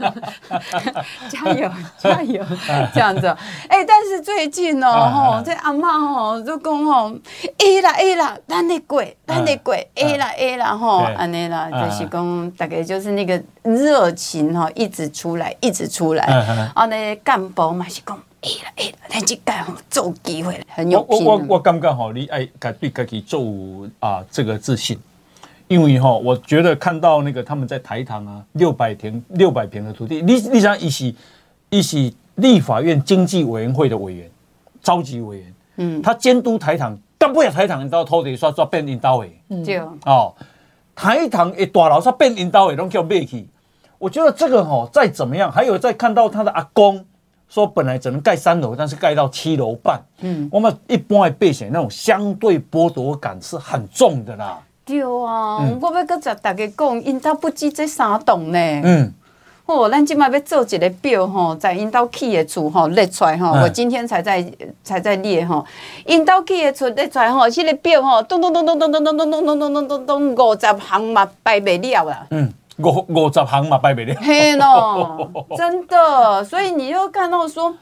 [1.28, 2.42] 加油加油
[2.94, 3.26] 这样子。
[3.68, 7.12] 哎，但是最近哦，吼，这阿嬷吼就讲吼
[7.58, 16.24] ，A 啦 A 啦，咱的鬼，咱的鬼，A 啦 A 啦吼，安尼啦，就是讲大概就是那个热情哈，一直出来，一直出来。
[16.74, 18.18] 啊，那干部嘛是讲。
[18.40, 21.24] 哎啦哎啦，咱这届吼做机会很有拼。
[21.24, 23.42] 我我我感觉吼，你爱家对自己做
[23.98, 24.96] 啊这个自信，
[25.66, 31.16] 因为吼，我觉得看到那个他们在台糖啊，六百平六百平的土地，你你想一起
[31.70, 34.30] 一起立法院经济委员会的委员，
[34.80, 39.32] 召集委员，嗯，他监督台糖，干不了台糖，你到偷地刷刷变领导诶，
[39.64, 40.32] 对，哦，
[40.94, 43.48] 台糖一大楼刷变领导诶，拢叫卖去。
[43.98, 47.04] 我觉得这个哦，再怎么样，还有再看到他的阿公
[47.48, 54.58] 说，本来只能盖三楼，但是盖到七楼半，嗯，我们一般的百姓那种相对剥夺感是很重的啦。
[54.84, 58.58] 对啊，嗯、我要搁再大家讲，因兜不止这三栋呢。
[58.84, 59.12] 嗯。
[59.66, 64.42] 哦，咱今麦要做一个表吼，在因兜起的厝吼列出来吼，我今天才在
[64.82, 65.62] 才在列吼，
[66.06, 72.26] 因兜起的厝列出来吼，这个表吼，咚咚咚咚咚咚咚咚咚咚咚咚咚咚，五十行嘛摆不了啦。
[72.30, 74.14] 嗯，五五十行嘛拜不了。
[74.20, 77.74] 嘿喏， 真的，所以你又看到说，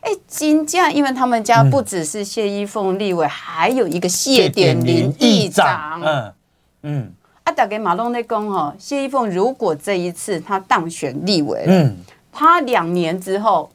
[0.00, 6.00] 哎，金价，因为他们家不只是谢依凤立委，还有一个谢点林议长。
[6.04, 6.32] 嗯
[6.82, 7.12] 嗯。
[7.44, 11.96] 啊，打给马龙在讲哈，谢依凤如果这一次他当选立委，嗯，
[12.30, 13.68] 他两年之后，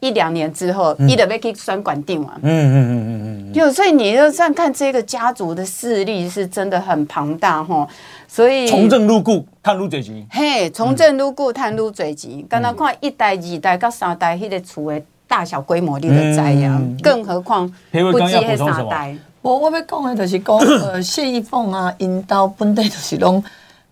[0.00, 7.88] 一两年之后，伊就要去选管定完，嗯嗯嗯嗯嗯，就所以你就算看这个家族的势力是真的很庞大哈，
[8.34, 19.16] 所以从政入故，探入最急，嘿，从政入故，探入最急，刚刚看一代、二代到三代，迄个厝的大小规模你都知呀，更何况不止迄三代。
[19.40, 23.40] 我我要讲的就是讲， 呃，谢依凤啊，因兜本地就是拢，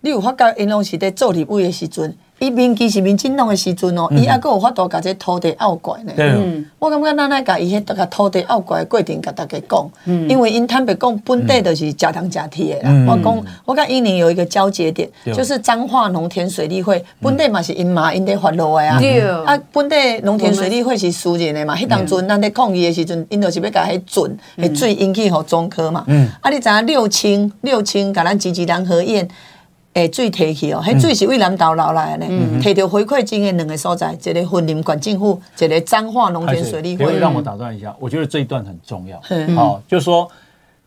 [0.01, 6.11] 你有发觉因拢是在做立委的时阵，伊民基是民进党的时阵哦，伊还佫有法度甲这土地拗怪呢。
[6.17, 9.89] 嗯，我感觉咱来甲伊迄个土地拗怪的过程甲大家讲，
[10.27, 13.05] 因为因坦白讲，本地就是食糖食铁的啦。
[13.07, 18.99] 我讲，我讲伊宁有一个交接点，就是彰化农田水利会，本地嘛是因妈因在发落的啊。
[19.45, 26.05] 啊，本地农田水利会是私人的嘛，迄当阵咱在抗议的时阵，因就是要甲迄准诶水引起互中科嘛。
[26.41, 29.25] 啊，你知影六清六清甲咱积极南河堰。
[29.93, 32.59] 诶，水提去哦，迄水是为南投流来的呢。
[32.61, 37.17] 提到回馈金的两个所在，一个婚林管政府，一个彰化农田水利会。
[37.19, 39.21] 让我打断一下，我觉得这一段很重要。
[39.55, 40.27] 好，就是说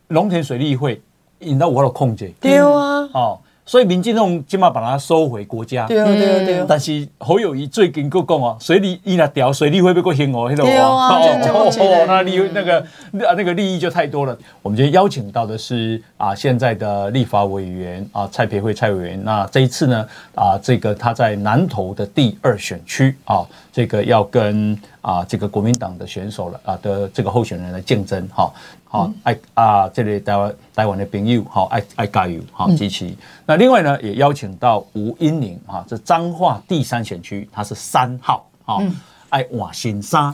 [0.08, 1.00] 农田水利会
[1.40, 2.32] 引到我的控制。
[2.40, 3.06] 对啊。
[3.12, 3.42] 好。
[3.66, 6.64] 所以民进党起码把它收回国家，对对对。
[6.68, 10.46] 但是侯友谊最近佫讲哦，水利伊那调水利会不会兴哦？
[10.48, 14.38] 那种哦，那利那个那个利益就太多了。
[14.62, 19.20] 我们今天邀请到的是啊，现在的立法委员啊，蔡培慧蔡委员。
[19.24, 28.48] 那这一次呢啊，这个他在南投的第二选区啊，这个要跟啊这个国民党的选手了啊的这个候选人来竞争哈。
[28.88, 33.12] 好，爱啊，这里台湾台湾的朋友，好爱爱加油，好支持。
[33.44, 38.80] 那另外呢，也邀请到吴英玲，哈，这彰化第三选区，他是三号，好
[39.28, 40.32] 爱瓦新沙，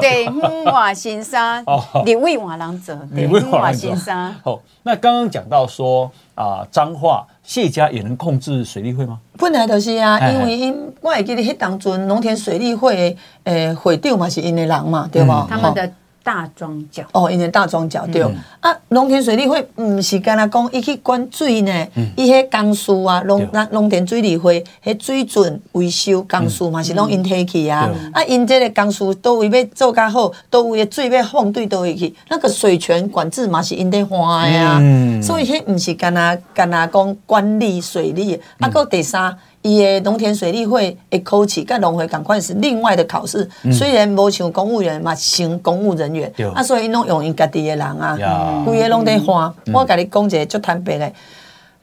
[0.00, 0.30] 对，
[0.66, 1.62] 瓦新沙，
[2.06, 4.32] 你为瓦郎泽，你为瓦新沙。
[4.44, 9.18] 好，那刚刚讲到说啊，彰化谢家也能控制水利会吗？
[9.36, 15.48] 本来就是啊，因为因我会记得迄当阵农田水利会诶会长嘛是因的人嘛，对吧？
[15.50, 15.92] 他们的。
[16.22, 18.22] 大庄脚哦，因为大庄脚对
[18.60, 34.80] 啊，农田水利会唔是干那讲，伊去管水呢，伊迄工事啊，农那农田水利会迄水准维修工事嘛是拢因提去啊，啊因这个工事都为要做较好，都为水要放对倒位去，那个水权管制嘛是因在花的啊，
[35.22, 39.36] 所以迄唔是干那干那讲管理水利，啊，搁第三。
[39.62, 43.48] 伊的农田水利会的考试，甲农会赶快是另外的考试。
[43.72, 49.54] 虽然无像公务员嘛，像公务人员，啊，所以拢用因家己的人啊，规个拢在花。
[49.72, 51.12] 我甲你讲一个足坦白的。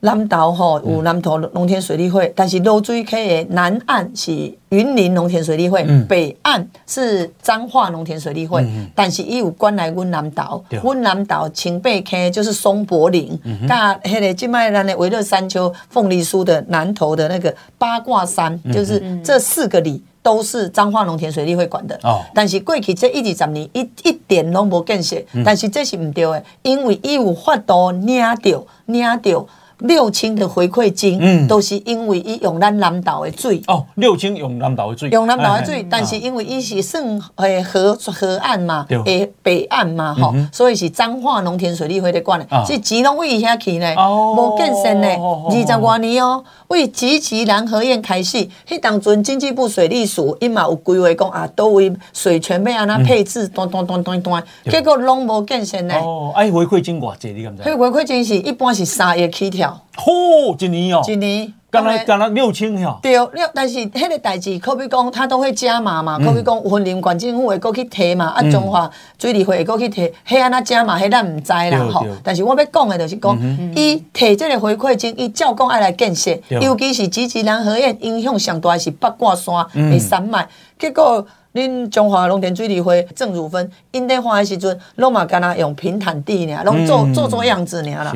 [0.02, 4.32] 南投吼有南投农田水利会，但是芦水溪的南岸是
[4.70, 22.00] 云林农田水利会，北岸是彰化农田水利会，但是伊有管来阮南投，阮南投清北溪就是松柏林，甲迄个即卖咱的维勒山丘凤梨酥的南投的那个八卦山，就是这四个里都是彰化农田水利会管的。
[22.04, 22.22] 哦。
[22.34, 29.46] 但是过去这一二十年一一点拢无建设，但是这是毋对的，因为伊有法度领到领到。
[29.80, 33.62] 六千的回馈金，都是因为伊用咱南岛的水。
[33.68, 35.10] 哦，六千用南岛的水。
[35.10, 37.04] 用南岛的水，但是因为伊是算
[37.36, 43.96] 诶河河岸嘛，诶北岸嘛，吼，所以是彰化农田水利会的管的，是钱拢为伊遐去呢，
[44.36, 45.08] 无建设呢，
[45.50, 48.38] 二十多年哦，为集集南河堰开始，
[48.68, 55.96] 迄当阵经济部水利署伊嘛有规划讲啊，都位水权要安那配置，断断断断断，结果拢无建设呢。
[55.96, 57.64] 哦，哎，回馈金偌济你敢知？
[57.64, 59.69] 迄回馈金是一般是三亿起跳。
[59.96, 68.90] 嚯，一年哦，一年，刚才刚才六千哦，对，六，但是迄个代志，可比讲，他都会加码嘛，可比讲，云林县政府会过去提嘛，啊，中华
[69.20, 72.06] 水利会会过去提，迄安那加码，迄咱毋知啦吼。
[72.24, 73.38] 但是我要讲的就是讲，
[73.76, 80.48] 伊提这个回馈金，伊照讲爱来建设，尤其是积极南河堰影响上大是八卦山的山脉，
[80.78, 81.26] 结果。
[81.52, 88.14] 恁中华农田水利会郑汝芬因在花的时阵，拢嘛干那用平坦地尔，拢做做做样子尔啦。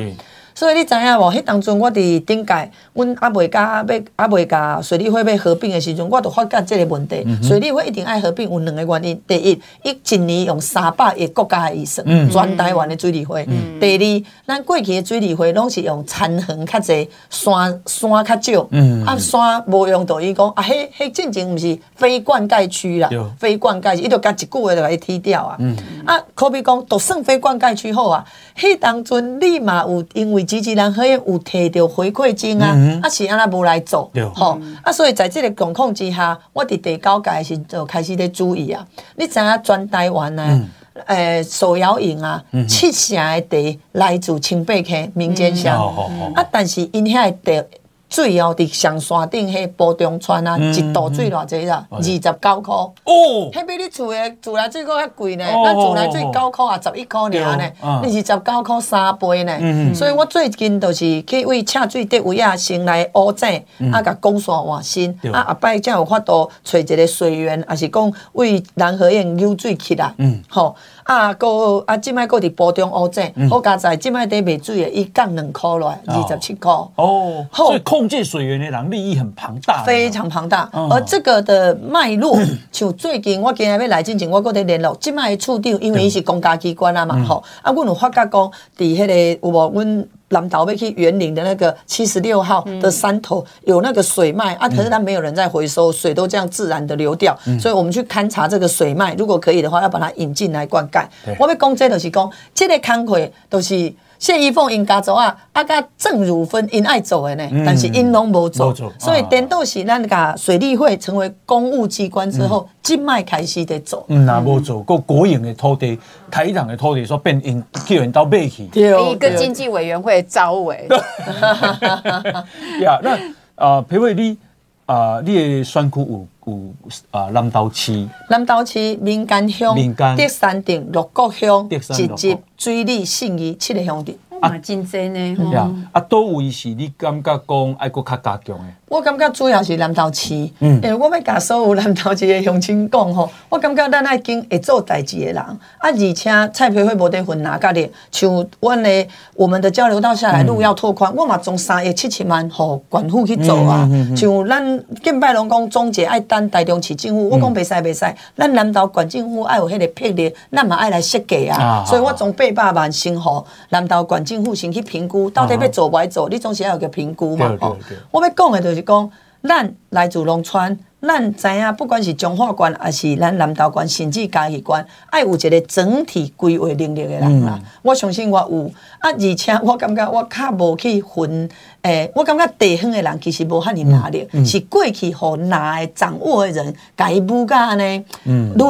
[0.54, 1.32] 所以你知影无？
[1.32, 7.26] 迄当阵我伫顶届，阮还未甲要还未甲水利会要合并的时阵，我就发觉这个问题。
[7.42, 13.44] 水利会一定爱合并，有两个原因：第一，伊一年用三百亿国家的预算，全台湾的水利会；
[13.80, 18.68] 第二，咱过去的水利会拢是用残横较侪，山山较少，
[19.04, 23.08] 啊山无用到伊讲啊，迄迄进前毋是非灌溉区啦，
[23.40, 25.58] 非灌溉，伊就甲一句话就甲伊踢掉啊。
[26.04, 28.24] 啊，可比讲，都算非灌溉区好啊。
[28.56, 30.43] 迄当阵你嘛有因为。
[30.44, 38.86] 机器人可以有摕到回馈金啊，嗯、啊是安那无来做，吼对啊，所以在这个状况之下，我伫第九届时就开始在注意啊。
[39.16, 40.68] 你知影全台湾呢，
[41.06, 43.16] 诶手摇饮啊，七成
[43.48, 45.92] 的茶来自清北溪民间乡，
[46.34, 47.66] 啊，但是因遐的。
[48.14, 51.84] 水哦，伫上山顶迄波中川啊，一度水偌济啦？
[51.90, 52.70] 二十九箍。
[52.70, 55.44] 哦，迄比你厝诶自来水阁较贵呢。
[55.44, 58.00] 咱自来水九块啊，十一箍尔呢。
[58.04, 59.92] 你是十九箍三杯呢。
[59.92, 63.60] 所以我最近就是去为赤水德位啊，先来乌井
[63.92, 65.10] 啊，甲公山换新。
[65.32, 70.14] 啊，后摆才有法度找一个水源，也是讲为南河堰流水起来。
[70.18, 70.76] 嗯，吼。
[71.04, 76.68] 啊，个啊，即摆个伫波中乌镇，好加在即摆伫卖水诶，伊降两箍落来，二十七箍。
[76.96, 80.68] 哦，所以控制水源诶人利益很庞大，非常庞大。
[80.72, 82.38] 而这个的脉络，
[82.72, 87.42] 像最近我今日要来之前，我搁伫联络，即摆处长，因为伊是公家机关啊嘛，吼。
[87.62, 90.06] 啊，阮有发觉讲，伫迄个有无阮。
[90.28, 101.06] 南岛被去园林的那个七十六号的山头有那个水脉啊，可是它没有人在回收，水都这样自然的流掉，所以我们去勘察这个水脉，如果可以的话，要把它引进来灌溉。
[101.38, 103.92] 我要讲这就是讲，这个工课都是。
[104.24, 114.02] 谢依凤因家族啊，啊甲郑汝芬因爱做的呢，但是因拢无做，所以颠倒是咱甲水利会成为公务机关之后，即卖开始在做。
[114.08, 115.98] 嗯，那无做，个国营的土地、
[116.30, 120.88] 开垦的土地，说变因叫人到买去，一个经济委员会招委。
[122.80, 123.18] 呀，那
[123.56, 124.38] 啊，培慧你
[124.86, 126.70] 啊，你的选区有有
[127.10, 134.14] 啊，南投市、南投市民间乡、民间德山镇、六国乡、集集、水利、信义七个乡镇。
[134.40, 135.88] 啊，真真呢！
[135.92, 138.64] 啊，倒位是你感觉讲爱国较加强的？
[138.86, 167.76] 我感觉主要是南投市，因为我要甲所有南投市的乡亲讲吼，我感觉咱爱经会做代志的人，啊，而且蔡培慧无得分哪家的，像阮的我们的交流道下来路要拓宽，我嘛从三亿七千万互管府去做啊，像咱近拜拢讲总结爱等台中市政府，我讲袂使袂使，咱南投县政府爱有迄个魄力，咱嘛爱来设计啊，所以我从八百万先吼南投县政府先去评估，到底要做不爱做，你总是要有个评估嘛，吼，
[168.12, 168.83] 我要讲的就是。
[168.84, 169.10] 讲，
[169.42, 177.58] 咱来自农村，咱知影，不管是彰化县，还是咱南投县，甚至嘉义县，爱有一个整体规划能力的人啦。
[177.60, 178.70] 嗯、我相信我有，
[179.00, 181.48] 啊，而且我感觉我较无去分，
[181.84, 188.02] 诶、欸，我感觉地方的人其实无赫尔压力，嗯嗯、是过去互拿掌握的人，家己母甲安尼，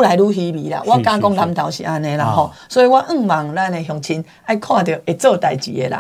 [0.03, 0.83] 来愈稀微啦。
[0.85, 5.93] 我敢讲南投是安尼啦吼，所以我希望咱的乡亲爱看到会做代志的人。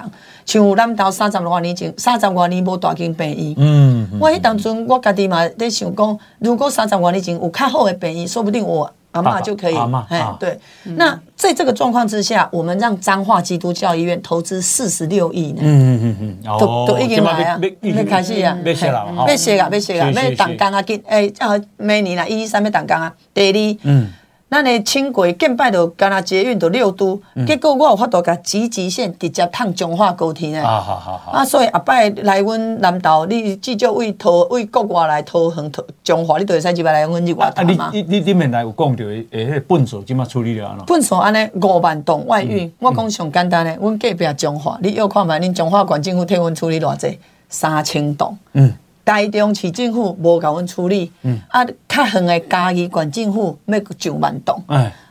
[0.45, 3.55] 像南投三十多年前，三十多年无大间病院。
[3.59, 9.75] 嗯，嗯我迄当阵，我家己嘛咧想讲，如果三十多年前有较好的病院，说不定我阿妈就可以。
[9.75, 10.59] 阿妈，哎，对。
[10.85, 15.61] 嗯、那在这个状况之下，我们让彰化基督教医院投资四十六亿呢。
[15.63, 16.59] 嗯嗯嗯嗯。
[16.59, 23.79] 都都已经来啊，要开始啊，要谢啦，要写啊，要写啊，要动工啊，今诶啊，明年啊，一三要动工啊，第二。
[23.85, 24.09] 嗯。
[24.55, 30.65] 咱的轻轨建摆到干那捷运到六都，结果我有法度甲集集线直接通彰化高铁呢。
[30.65, 31.33] 啊，好好好。
[31.33, 37.91] 啊，所以后摆来阮南投，你至少为桃为国外来桃园桃彰化，你都会使入来来阮日外头嘛。
[37.93, 40.87] 你你你面来有讲到诶，迄个粪扫怎么处理了安怎？
[40.87, 48.39] 粪扫安尼五万吨外运，我讲上简单诶，阮隔壁彰化，你要看觅恁彰化县政府替阮处理偌济，三千吨。
[48.53, 48.73] 嗯。
[49.05, 54.63] 台中市政府无甲阮处理，嗯、啊，较远的嘉义县政府要上万栋，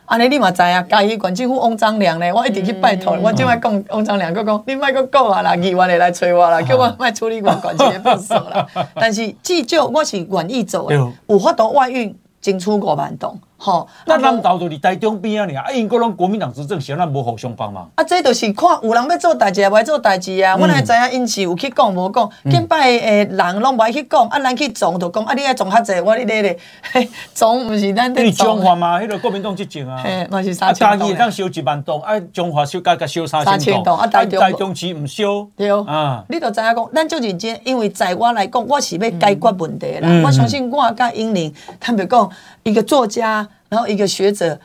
[0.06, 8.66] 安尼、哎、你嘛知影，嘉义县政府翁章良咧，我一直去拜托，嗯、我即摆讲翁章良，佮讲你莫佫讲啊啦，议员会来找我啦，叫我莫处理我县这个垃圾啦。
[8.96, 13.38] 但是至少我是愿意做的，有法度外运争取五万栋。
[13.64, 13.88] 吼。
[14.04, 17.88] 那南投就是台中边啊，尔啊，因个拢国民党执政，谁让无互相帮忙？
[17.94, 20.54] 啊，这就是看有人要做代志，无爱做代志啊。
[20.60, 22.30] 我哪会知影因是有去讲无讲？
[22.50, 26.58] 敬拜诶人拢无爱去讲，啊，咱去撞就讲，啊，你爱撞较济，我你咧咧，
[27.34, 28.14] 撞毋是咱。
[28.14, 30.90] 你中华嘛，迄个国民党执政啊，嘛是三千栋。
[30.90, 35.46] 啊，嘉义当烧一万栋，啊，中华烧加加烧三千栋，啊，台中市毋烧。
[35.56, 40.08] 对啊，你著知影讲，咱就认真，因为在我来讲，我是要解决问题啦。
[40.24, 42.30] 我相信我甲英玲，他们讲
[42.62, 44.58] 一个作家，然后一个学者。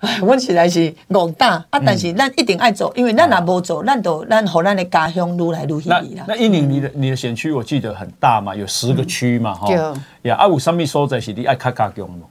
[0.00, 1.78] 哎，我实在是戆大啊！
[1.84, 6.24] 但是咱一定爱做，因为咱若无做，咱都咱和咱的家乡愈来愈稀微啦。
[6.26, 9.70] 那英玲，你的你的选区我记得很大嘛，有十个区嘛，哈。
[10.22, 12.22] 呀，啊有啥物所在是你爱较加强无？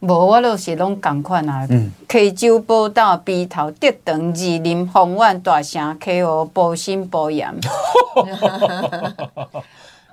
[0.00, 1.66] 无，我都是拢共款啊。
[1.68, 1.92] 嗯。
[2.08, 7.54] 溪州宝岛鼻头德长二林丰苑大城溪湖保心保盐。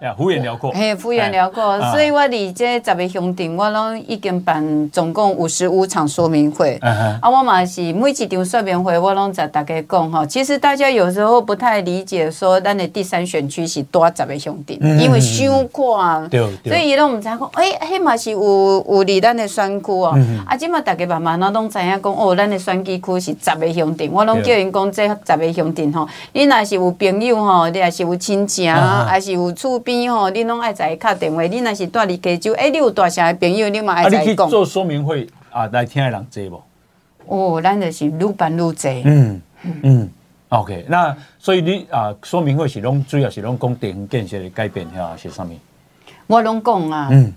[0.05, 6.77] 呀，幅员辽阔，嘿，幅员辽阔，所以我离这十个乡镇，我拢已经办总共五十五场说明会。
[6.81, 10.23] 啊，我嘛是每一场说明会，我拢在大家讲哈。
[10.27, 16.29] 其实大家有时候不太理解，说咱的第三选区是多十个乡镇，因为伤宽，
[16.63, 20.15] 所以伊拢唔知讲，哎，迄嘛是有有离咱的选区哦。
[20.45, 29.79] 啊，即嘛大家慢慢啊拢知影讲，哦，咱的选举区是十个乡镇，我拢叫因讲这十个乡镇吼，你若是有朋友吼，你也是有亲戚，还是有厝。
[29.85, 31.41] 边吼，你拢爱在伊敲电话。
[31.43, 34.49] 你若是住伫加州，哎，你有大城的朋友，你嘛爱在伊讲。
[34.49, 36.63] 做说明会啊，来听的人多无？
[37.27, 39.01] 哦，咱就是愈办愈济。
[39.05, 39.41] 嗯
[39.83, 40.09] 嗯
[40.49, 40.85] ，OK。
[40.87, 45.49] 那所以你啊，说明会是拢主要是拢讲地方建设的改变，吓是啥物？
[46.27, 47.09] 我拢讲啊。
[47.11, 47.33] 嗯。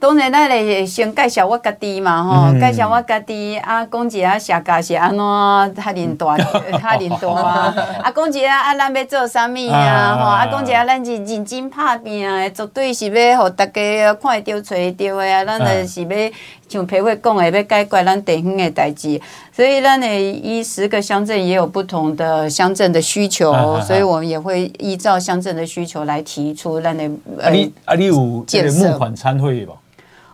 [0.00, 7.74] 当然，咱来先介绍我家己嘛，吼，介绍我家己啊，讲一下社家是安怎较认大，较认大啊，
[8.04, 16.30] 啊，讲一下 啊，咱要做啥物啊，吼，啊，讲一下咱是认真拍拼的，绝对是要互大家看会着、找会着的啊，咱就是要
[16.68, 19.20] 像培伟讲的，要解决咱地方的代志，
[19.52, 27.04] 所以咱的一十个乡镇也有不同的乡镇的需求，所以我们也会依照乡镇的需求来提出咱的。
[27.42, 29.76] 啊，你啊，你有这个募款参会无？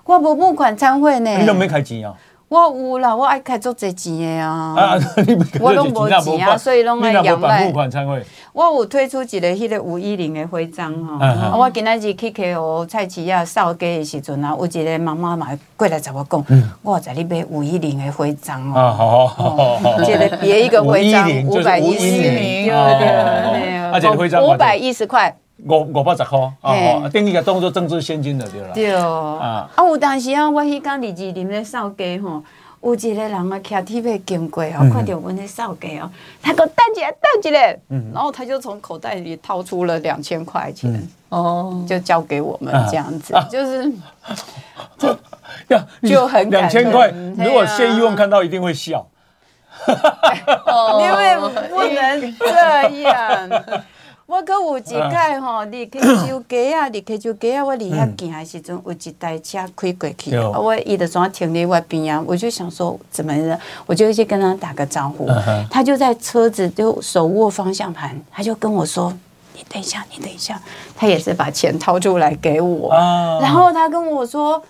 [0.04, 2.14] 我无募款餐会呢，你都没开钱啊？
[2.46, 4.74] 我有啦，我爱开足侪钱的啊。
[4.76, 7.64] 啊， 你我拢无钱啊，所以拢爱养赖。
[7.64, 11.56] 募款参会，我有推出一个迄个五一零的徽章哈。
[11.56, 16.44] 我今仔日去溪湖菜市啊扫街的时阵啊，有一个妈妈嘛过来找我讲，
[16.82, 18.78] 我在你买五一零的徽章哦。
[18.78, 25.34] 啊，好好好，这个别一个徽章五百一十，对对对，五百一十块。
[25.62, 28.74] 五五百十块，啊，等于个当做政治现金的对了。
[28.74, 32.42] 对，啊，啊有当时啊，我迄天二二林咧扫街吼，
[32.82, 36.10] 有一个人啊，骑铁马经过哦，看到我咧扫街哦，
[36.42, 37.60] 他讲等一下，等一下，
[38.12, 43.92] 然后他就从口袋里掏出了两千块钱，哦，就交给我们这样子，就是，
[44.98, 49.06] 就就很两千块，如果谢依文看到一定会笑，
[49.86, 51.36] 因为
[51.70, 53.48] 不能这样。
[54.26, 65.28] 我阁有一摆吼，离溪州街啊，离溪州街啊，我离遐近的时阵，有一台车开过去，啊，我伊就怎停在我边啊，我就想说怎么了，我就去跟他打个招呼，
[65.70, 69.12] 他就在车子就手握方向盘，他就跟我说
[69.54, 70.58] ：“你等一下，你等一下。”
[70.96, 72.90] 他也是把钱掏出来给我，
[73.42, 74.62] 然后他跟我说。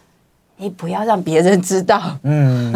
[0.65, 2.01] 你不要让别人知道。
[2.23, 2.73] 嗯，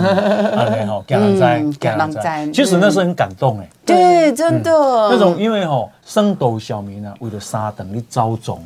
[0.87, 2.47] 好，给人在，给人在。
[2.53, 3.69] 其实那是很感动哎。
[3.87, 4.71] 对，真的。
[4.71, 8.63] 那种因为吼，升斗小民啊，为了三等你招总，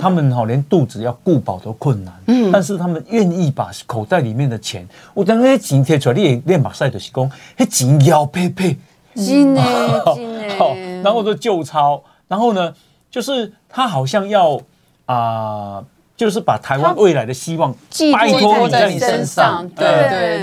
[0.00, 2.12] 他们吼连肚子要顾饱都困难。
[2.26, 2.50] 嗯。
[2.50, 4.84] 但是他们愿意把口袋里面的钱，
[5.14, 8.76] 我等那些钱贴出来，你也练马赛的是讲，那钱要配配。
[9.14, 9.62] 真的，
[10.16, 10.56] 真的。
[10.56, 12.74] 好，然后就旧钞，然后呢，
[13.08, 14.60] 就是他好像要
[15.06, 15.84] 啊。
[16.18, 19.86] 就是把台湾未来的希望寄托在你身上，对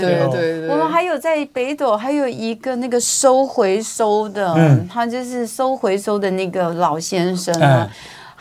[0.00, 0.68] 对对。
[0.68, 4.88] 我们还有在北斗还有一个那个收回收的，嗯。
[4.88, 7.86] 他就是收回收的那个老先生啊，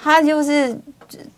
[0.01, 0.79] 他就是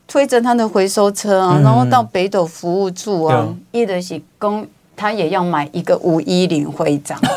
[0.08, 7.20] 推着他的回收车啊，然后到北斗服务处啊，一的是公，他也要买一个五一零徽章。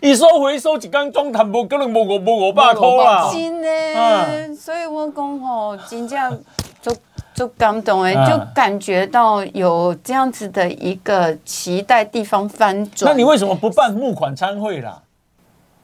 [0.00, 3.30] 一收回收一缸装坦博，可能无五无五百块啦。
[3.32, 6.42] 真的，所以我讲吼，真正
[7.34, 7.44] 就。
[7.44, 13.12] 就感动哎，就感觉到有这样子的一个期待地方翻转。
[13.12, 15.02] 那你为什么不办募款餐会啦？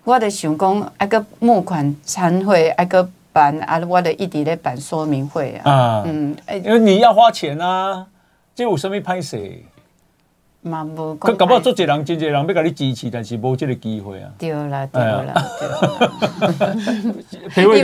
[0.05, 6.03] 我的想讲，一个募款餐会，一个办啊，我的一直在办说明会啊。
[6.07, 6.35] 嗯，
[6.65, 8.07] 因为你要花钱啊，
[8.55, 9.37] 这有什么拍摄？
[10.63, 14.31] 嘛无，可搞不好做这人，真侪人要甲你支持，但是无即个机会啊。
[14.39, 16.75] 对啦，对啦，对啦。
[17.57, 17.83] 因为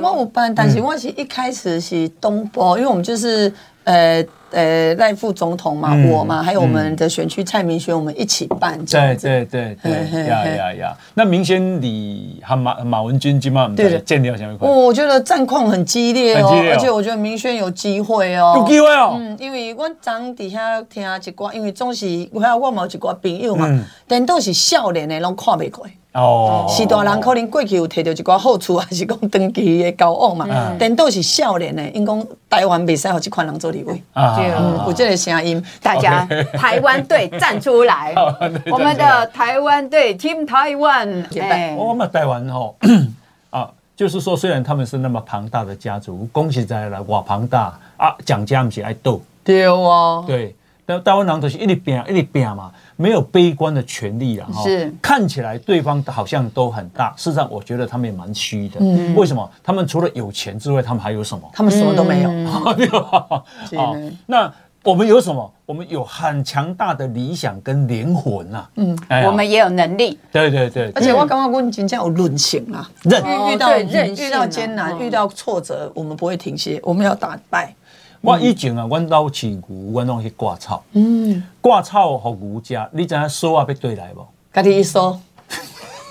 [0.00, 3.52] 我有办，但是我是一开始是东部，因为我们就是
[3.84, 8.78] 呃呃赖副总统嘛，嗯我嘛，还有我们的选区蔡明轩，我们一起办。
[8.86, 9.92] 对对对对
[10.26, 10.96] 呀呀呀！
[11.14, 14.78] 那明显你和马马文君今晚对的建立了什么关系？
[14.78, 19.16] 我我觉得战况很激烈哦，烈哦而且我觉得明轩有机会哦，有机会哦。
[19.18, 25.86] 嗯，因为我昨底下听一寡，因为总是我我嘛有一寡朋友嘛嗯，但都是少年的，拢看不过。
[26.18, 30.46] 哦，是大人可能过去有摕到一寡好处，还是讲长期的交往嘛。
[30.50, 34.02] 嗯，但都是少年的，因讲台湾袂使互这款人做立委。
[34.14, 35.64] 嗯，有这个声音。
[35.82, 36.26] 大家
[36.58, 38.14] 台湾队站出来。
[38.14, 41.74] 台湾队站出来，我们的台湾队 Team 台湾，哎。
[41.76, 42.76] 我们台湾吼
[43.50, 50.54] 啊，就是说，虽然他们是那么庞大的家族，恭喜在了，哇庞大啊，蒋家不是爱斗，对哦，对，
[50.88, 59.50] 但台湾人都是一直拼一直拼嘛，没有悲观的权利啊，哈是看起来对方好像都很大，事实上我觉得他们也蛮虚的，嗯为什么？
[59.62, 61.46] 他们除了有钱之外，他们还有什么？
[61.52, 62.30] 他们什么都没有。
[62.74, 63.44] 对吧？
[63.68, 64.50] 是好那
[64.82, 65.52] 我们有什么？
[65.66, 68.66] 我们有很强大的理想跟灵魂呐。
[68.76, 77.74] 嗯，我们也有能力，对对对，而且我刚刚问真正有韧性啊，认遇遇到对韧遇到艰难，嗯遇到挫折，我们不会停歇，我们要打败。
[78.20, 80.82] 我以前啊，阮兜饲牛，阮拢去割草。
[80.92, 84.26] 嗯，割草互牛食，你知影锁啊要对来无？
[84.52, 85.20] 家己一说，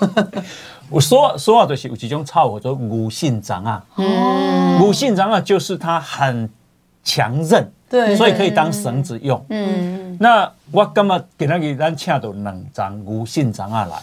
[0.90, 3.84] 有锁锁啊，就是有一种草叫做牛性长啊。
[3.96, 6.48] 嗯，牛性长啊，就是它很
[7.04, 9.44] 强韧，对所以可以当绳子用。
[9.50, 14.02] 嗯，那我感觉今仔日咱请到两张牛性长啊来。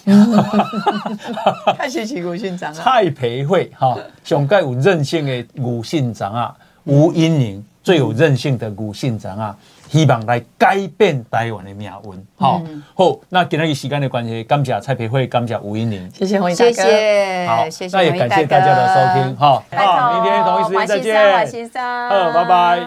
[1.74, 9.55] 太谢谢牛性长啊，蔡培慧哈，上盖有韧性的牛性长啊，吴英宁最有韧性的股性长啊，
[9.91, 12.27] 希望来改变台湾的命运。
[12.36, 12.59] 好，
[12.95, 16.09] 好，那今天时间的关系，感谢蔡培慧，感谢吴英宁。
[16.11, 16.81] 谢谢洪毅大谢哥。
[16.81, 22.79] 谢，好谢谢那也感谢大家的收听哈拜托好明天同一时间再见华先生，好拜拜。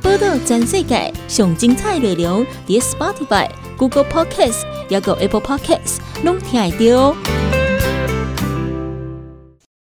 [0.00, 7.63] 报道全世界上精彩内容，伫 Spotify、Google Podcasts，还有 Apple Podcasts，拢听得到。